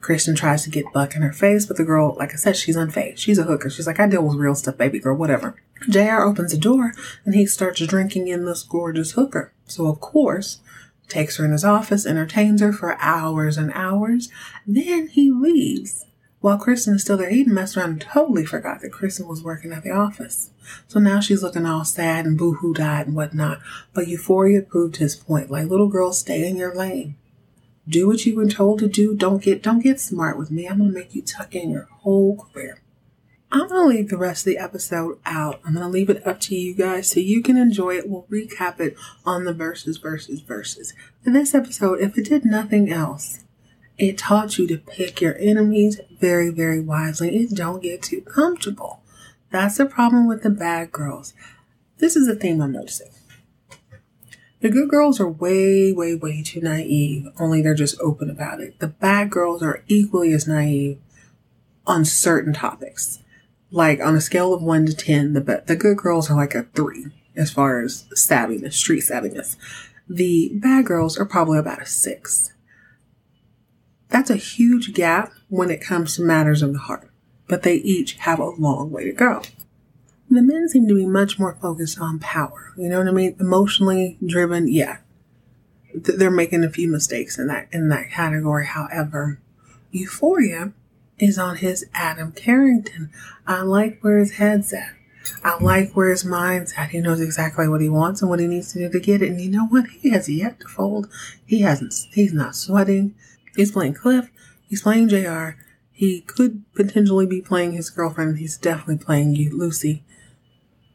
Kristen 0.00 0.34
tries 0.34 0.64
to 0.64 0.70
get 0.70 0.90
Buck 0.94 1.14
in 1.14 1.20
her 1.20 1.32
face, 1.32 1.66
but 1.66 1.76
the 1.76 1.84
girl, 1.84 2.16
like 2.18 2.32
I 2.32 2.36
said, 2.36 2.56
she's 2.56 2.76
unfazed. 2.76 3.18
She's 3.18 3.38
a 3.38 3.44
hooker. 3.44 3.68
She's 3.68 3.86
like, 3.86 4.00
I 4.00 4.06
deal 4.06 4.22
with 4.22 4.36
real 4.36 4.54
stuff, 4.54 4.78
baby 4.78 4.98
girl, 4.98 5.16
whatever. 5.16 5.56
JR 5.90 6.22
opens 6.22 6.52
the 6.52 6.58
door 6.58 6.94
and 7.24 7.34
he 7.34 7.44
starts 7.44 7.84
drinking 7.84 8.28
in 8.28 8.46
this 8.46 8.62
gorgeous 8.62 9.12
hooker. 9.12 9.52
So, 9.66 9.88
of 9.88 10.00
course, 10.00 10.60
takes 11.08 11.36
her 11.36 11.44
in 11.44 11.52
his 11.52 11.64
office, 11.64 12.06
entertains 12.06 12.60
her 12.60 12.72
for 12.72 12.96
hours 12.98 13.58
and 13.58 13.72
hours. 13.74 14.30
Then 14.66 15.08
he 15.08 15.30
leaves. 15.30 16.06
While 16.42 16.58
Kristen 16.58 16.96
is 16.96 17.02
still 17.02 17.16
there, 17.16 17.30
he 17.30 17.44
messed 17.44 17.76
around 17.76 17.90
and 17.90 18.00
totally 18.00 18.44
forgot 18.44 18.80
that 18.80 18.90
Kristen 18.90 19.28
was 19.28 19.44
working 19.44 19.72
at 19.72 19.84
the 19.84 19.92
office. 19.92 20.50
So 20.88 20.98
now 20.98 21.20
she's 21.20 21.40
looking 21.40 21.64
all 21.64 21.84
sad 21.84 22.26
and 22.26 22.36
boo-hoo 22.36 22.74
died 22.74 23.06
and 23.06 23.14
whatnot. 23.14 23.60
But 23.94 24.08
Euphoria 24.08 24.62
proved 24.62 24.96
his 24.96 25.14
point. 25.14 25.52
Like, 25.52 25.68
little 25.68 25.86
girl, 25.86 26.12
stay 26.12 26.48
in 26.48 26.56
your 26.56 26.74
lane. 26.74 27.14
Do 27.88 28.08
what 28.08 28.26
you've 28.26 28.36
been 28.36 28.48
told 28.48 28.80
to 28.80 28.88
do. 28.88 29.14
Don't 29.14 29.42
get 29.42 29.62
don't 29.62 29.82
get 29.82 30.00
smart 30.00 30.36
with 30.36 30.50
me. 30.50 30.66
I'm 30.66 30.78
gonna 30.78 30.92
make 30.92 31.14
you 31.14 31.22
tuck 31.22 31.54
in 31.54 31.70
your 31.70 31.88
whole 32.00 32.36
career. 32.36 32.80
I'm 33.52 33.68
gonna 33.68 33.88
leave 33.88 34.08
the 34.08 34.16
rest 34.16 34.46
of 34.46 34.52
the 34.52 34.58
episode 34.58 35.18
out. 35.24 35.60
I'm 35.64 35.74
gonna 35.74 35.88
leave 35.88 36.10
it 36.10 36.26
up 36.26 36.40
to 36.40 36.56
you 36.56 36.74
guys 36.74 37.08
so 37.08 37.20
you 37.20 37.42
can 37.42 37.56
enjoy 37.56 37.96
it. 37.96 38.08
We'll 38.08 38.26
recap 38.30 38.80
it 38.80 38.96
on 39.24 39.44
the 39.44 39.52
verses, 39.52 39.98
verses, 39.98 40.40
verses. 40.40 40.92
In 41.24 41.34
this 41.34 41.54
episode, 41.54 42.00
if 42.00 42.18
it 42.18 42.24
did 42.24 42.44
nothing 42.44 42.90
else, 42.90 43.44
it 44.02 44.18
taught 44.18 44.58
you 44.58 44.66
to 44.66 44.78
pick 44.78 45.20
your 45.20 45.36
enemies 45.38 46.00
very, 46.18 46.50
very 46.50 46.80
wisely 46.80 47.36
and 47.36 47.56
don't 47.56 47.80
get 47.80 48.02
too 48.02 48.20
comfortable. 48.22 49.00
That's 49.50 49.76
the 49.76 49.86
problem 49.86 50.26
with 50.26 50.42
the 50.42 50.50
bad 50.50 50.90
girls. 50.90 51.34
This 51.98 52.16
is 52.16 52.26
a 52.26 52.34
theme 52.34 52.60
I'm 52.60 52.72
noticing. 52.72 53.12
The 54.60 54.70
good 54.70 54.88
girls 54.88 55.20
are 55.20 55.28
way, 55.28 55.92
way, 55.92 56.16
way 56.16 56.42
too 56.42 56.60
naive, 56.60 57.28
only 57.38 57.62
they're 57.62 57.74
just 57.76 58.00
open 58.00 58.28
about 58.28 58.60
it. 58.60 58.80
The 58.80 58.88
bad 58.88 59.30
girls 59.30 59.62
are 59.62 59.84
equally 59.86 60.32
as 60.32 60.48
naive 60.48 60.98
on 61.86 62.04
certain 62.04 62.52
topics. 62.52 63.20
Like 63.70 64.00
on 64.00 64.16
a 64.16 64.20
scale 64.20 64.52
of 64.52 64.62
1 64.62 64.86
to 64.86 64.96
10, 64.96 65.34
the, 65.34 65.62
the 65.64 65.76
good 65.76 65.96
girls 65.96 66.28
are 66.28 66.36
like 66.36 66.56
a 66.56 66.64
3 66.74 67.06
as 67.36 67.52
far 67.52 67.80
as 67.80 68.04
savviness, 68.16 68.72
street 68.72 69.04
savviness. 69.04 69.56
The 70.08 70.50
bad 70.54 70.86
girls 70.86 71.16
are 71.16 71.24
probably 71.24 71.58
about 71.58 71.82
a 71.82 71.86
6. 71.86 72.51
That's 74.12 74.30
a 74.30 74.36
huge 74.36 74.94
gap 74.94 75.32
when 75.48 75.70
it 75.70 75.80
comes 75.80 76.14
to 76.16 76.22
matters 76.22 76.62
of 76.62 76.72
the 76.72 76.78
heart, 76.78 77.10
but 77.48 77.62
they 77.64 77.76
each 77.76 78.12
have 78.18 78.38
a 78.38 78.50
long 78.50 78.92
way 78.92 79.04
to 79.04 79.12
go 79.12 79.42
the 80.34 80.42
men 80.42 80.68
seem 80.68 80.88
to 80.88 80.94
be 80.94 81.06
much 81.06 81.38
more 81.38 81.58
focused 81.60 82.00
on 82.00 82.18
power. 82.18 82.72
You 82.76 82.88
know 82.88 82.98
what 82.98 83.08
I 83.08 83.12
mean? 83.12 83.36
Emotionally 83.38 84.18
driven, 84.24 84.68
yeah. 84.68 84.98
They're 85.94 86.30
making 86.30 86.64
a 86.64 86.70
few 86.70 86.88
mistakes 86.90 87.38
in 87.38 87.48
that 87.48 87.68
in 87.70 87.88
that 87.90 88.10
category. 88.10 88.66
However, 88.66 89.40
Euphoria 89.90 90.72
is 91.18 91.38
on 91.38 91.56
his 91.56 91.84
Adam 91.92 92.32
Carrington. 92.32 93.10
I 93.46 93.60
like 93.60 94.00
where 94.00 94.18
his 94.18 94.32
head's 94.32 94.72
at. 94.72 94.94
I 95.44 95.62
like 95.62 95.92
where 95.92 96.08
his 96.08 96.24
mind's 96.24 96.72
at. 96.76 96.90
He 96.90 97.00
knows 97.00 97.20
exactly 97.20 97.68
what 97.68 97.82
he 97.82 97.90
wants 97.90 98.22
and 98.22 98.30
what 98.30 98.40
he 98.40 98.46
needs 98.46 98.72
to 98.72 98.78
do 98.78 98.88
to 98.88 99.00
get 99.00 99.22
it. 99.22 99.30
And 99.30 99.40
you 99.40 99.50
know 99.50 99.66
what? 99.66 99.86
He 99.86 100.10
has 100.10 100.28
yet 100.28 100.60
to 100.60 100.68
fold. 100.68 101.08
He 101.44 101.60
hasn't. 101.60 101.94
He's 102.12 102.32
not 102.32 102.56
sweating. 102.56 103.14
He's 103.56 103.72
playing 103.72 103.94
Cliff. 103.94 104.30
He's 104.68 104.82
playing 104.82 105.08
Jr. 105.08 105.50
He 105.92 106.20
could 106.22 106.64
potentially 106.74 107.26
be 107.26 107.40
playing 107.40 107.72
his 107.72 107.90
girlfriend. 107.90 108.38
He's 108.38 108.56
definitely 108.56 108.98
playing 108.98 109.34
Lucy. 109.52 110.02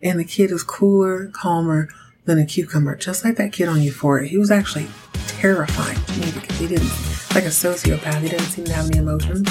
And 0.01 0.19
the 0.19 0.25
kid 0.25 0.51
is 0.51 0.63
cooler, 0.63 1.27
calmer 1.27 1.89
than 2.25 2.39
a 2.39 2.45
cucumber, 2.45 2.95
just 2.95 3.23
like 3.23 3.35
that 3.37 3.53
kid 3.53 3.69
on 3.69 3.81
Euphoria. 3.81 4.27
He 4.27 4.37
was 4.37 4.51
actually 4.51 4.87
terrifying 5.27 5.97
to 6.03 6.19
me 6.19 6.31
because 6.31 6.59
he 6.59 6.67
didn't, 6.67 6.89
like 7.33 7.45
a 7.45 7.49
sociopath, 7.49 8.21
he 8.21 8.29
didn't 8.29 8.47
seem 8.47 8.65
to 8.65 8.73
have 8.73 8.87
any 8.87 8.97
emotions. 8.97 9.47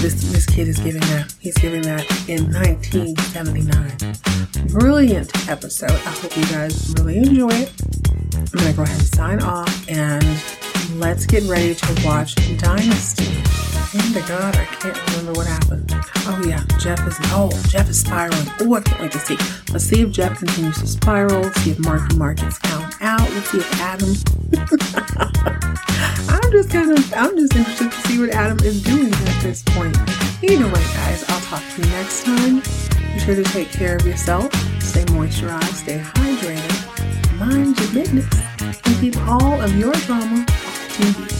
This 0.00 0.14
this 0.30 0.46
kid 0.46 0.68
is 0.68 0.78
giving 0.78 1.00
that. 1.02 1.34
He's 1.40 1.56
giving 1.56 1.82
that 1.82 2.08
in 2.28 2.52
1979. 2.52 4.68
Brilliant 4.68 5.48
episode. 5.48 5.90
I 5.90 5.94
hope 5.94 6.36
you 6.36 6.44
guys 6.44 6.94
really 6.98 7.16
enjoy 7.18 7.48
it. 7.48 7.72
I'm 8.36 8.44
gonna 8.44 8.72
go 8.74 8.82
ahead 8.82 8.98
and 8.98 9.08
sign 9.08 9.42
off 9.42 9.88
and 9.88 10.22
let's 10.94 11.26
get 11.26 11.42
ready 11.44 11.74
to 11.74 12.02
watch 12.04 12.34
Dynasty. 12.58 13.26
And 13.94 14.14
God, 14.26 14.56
I 14.56 14.64
can't 14.64 15.10
remember 15.10 15.32
what 15.32 15.46
happened. 15.46 15.92
Oh 16.26 16.42
yeah, 16.46 16.62
Jeff 16.78 17.06
is 17.06 17.16
oh 17.32 17.50
Jeff 17.68 17.88
is 17.88 18.00
spiraling. 18.00 18.46
Oh, 18.60 18.74
I 18.74 18.80
can't 18.80 19.00
wait 19.00 19.12
to 19.12 19.18
see. 19.18 19.36
Let's 19.72 19.84
see 19.84 20.02
if 20.02 20.10
Jeff 20.10 20.38
continues 20.38 20.78
to 20.80 20.86
spiral. 20.86 21.44
See 21.54 21.70
if 21.70 21.78
Marky 21.78 22.16
Mark 22.16 22.38
gets 22.38 22.58
found 22.58 22.94
out. 23.00 23.20
Let's 23.20 23.50
see 23.50 23.58
if 23.58 23.80
Adam. 23.80 24.08
I'm 26.28 26.52
just 26.52 26.70
kind 26.70 26.90
of 26.90 27.14
I'm 27.14 27.36
just 27.38 27.54
interested 27.54 27.90
to 27.90 28.08
see 28.08 28.18
what 28.18 28.30
Adam 28.30 28.58
is 28.66 28.82
doing 28.82 29.12
at 29.12 29.42
this 29.42 29.62
point. 29.62 29.96
Either 30.42 30.66
way, 30.66 30.84
guys, 30.94 31.24
I'll 31.28 31.40
talk 31.42 31.62
to 31.74 31.82
you 31.82 31.88
next 31.90 32.24
time. 32.24 32.60
Be 33.14 33.20
sure 33.20 33.36
to 33.36 33.44
take 33.44 33.70
care 33.70 33.96
of 33.96 34.06
yourself. 34.06 34.52
Stay 34.82 35.04
moisturized. 35.06 35.74
Stay 35.74 35.98
hydrated. 35.98 37.38
Mind 37.38 37.78
your 37.78 37.92
business. 37.92 38.26
And 38.60 39.00
keep 39.00 39.16
all 39.26 39.60
of 39.60 39.76
your 39.76 39.92
drama 39.92 40.44
TV. 40.96 41.35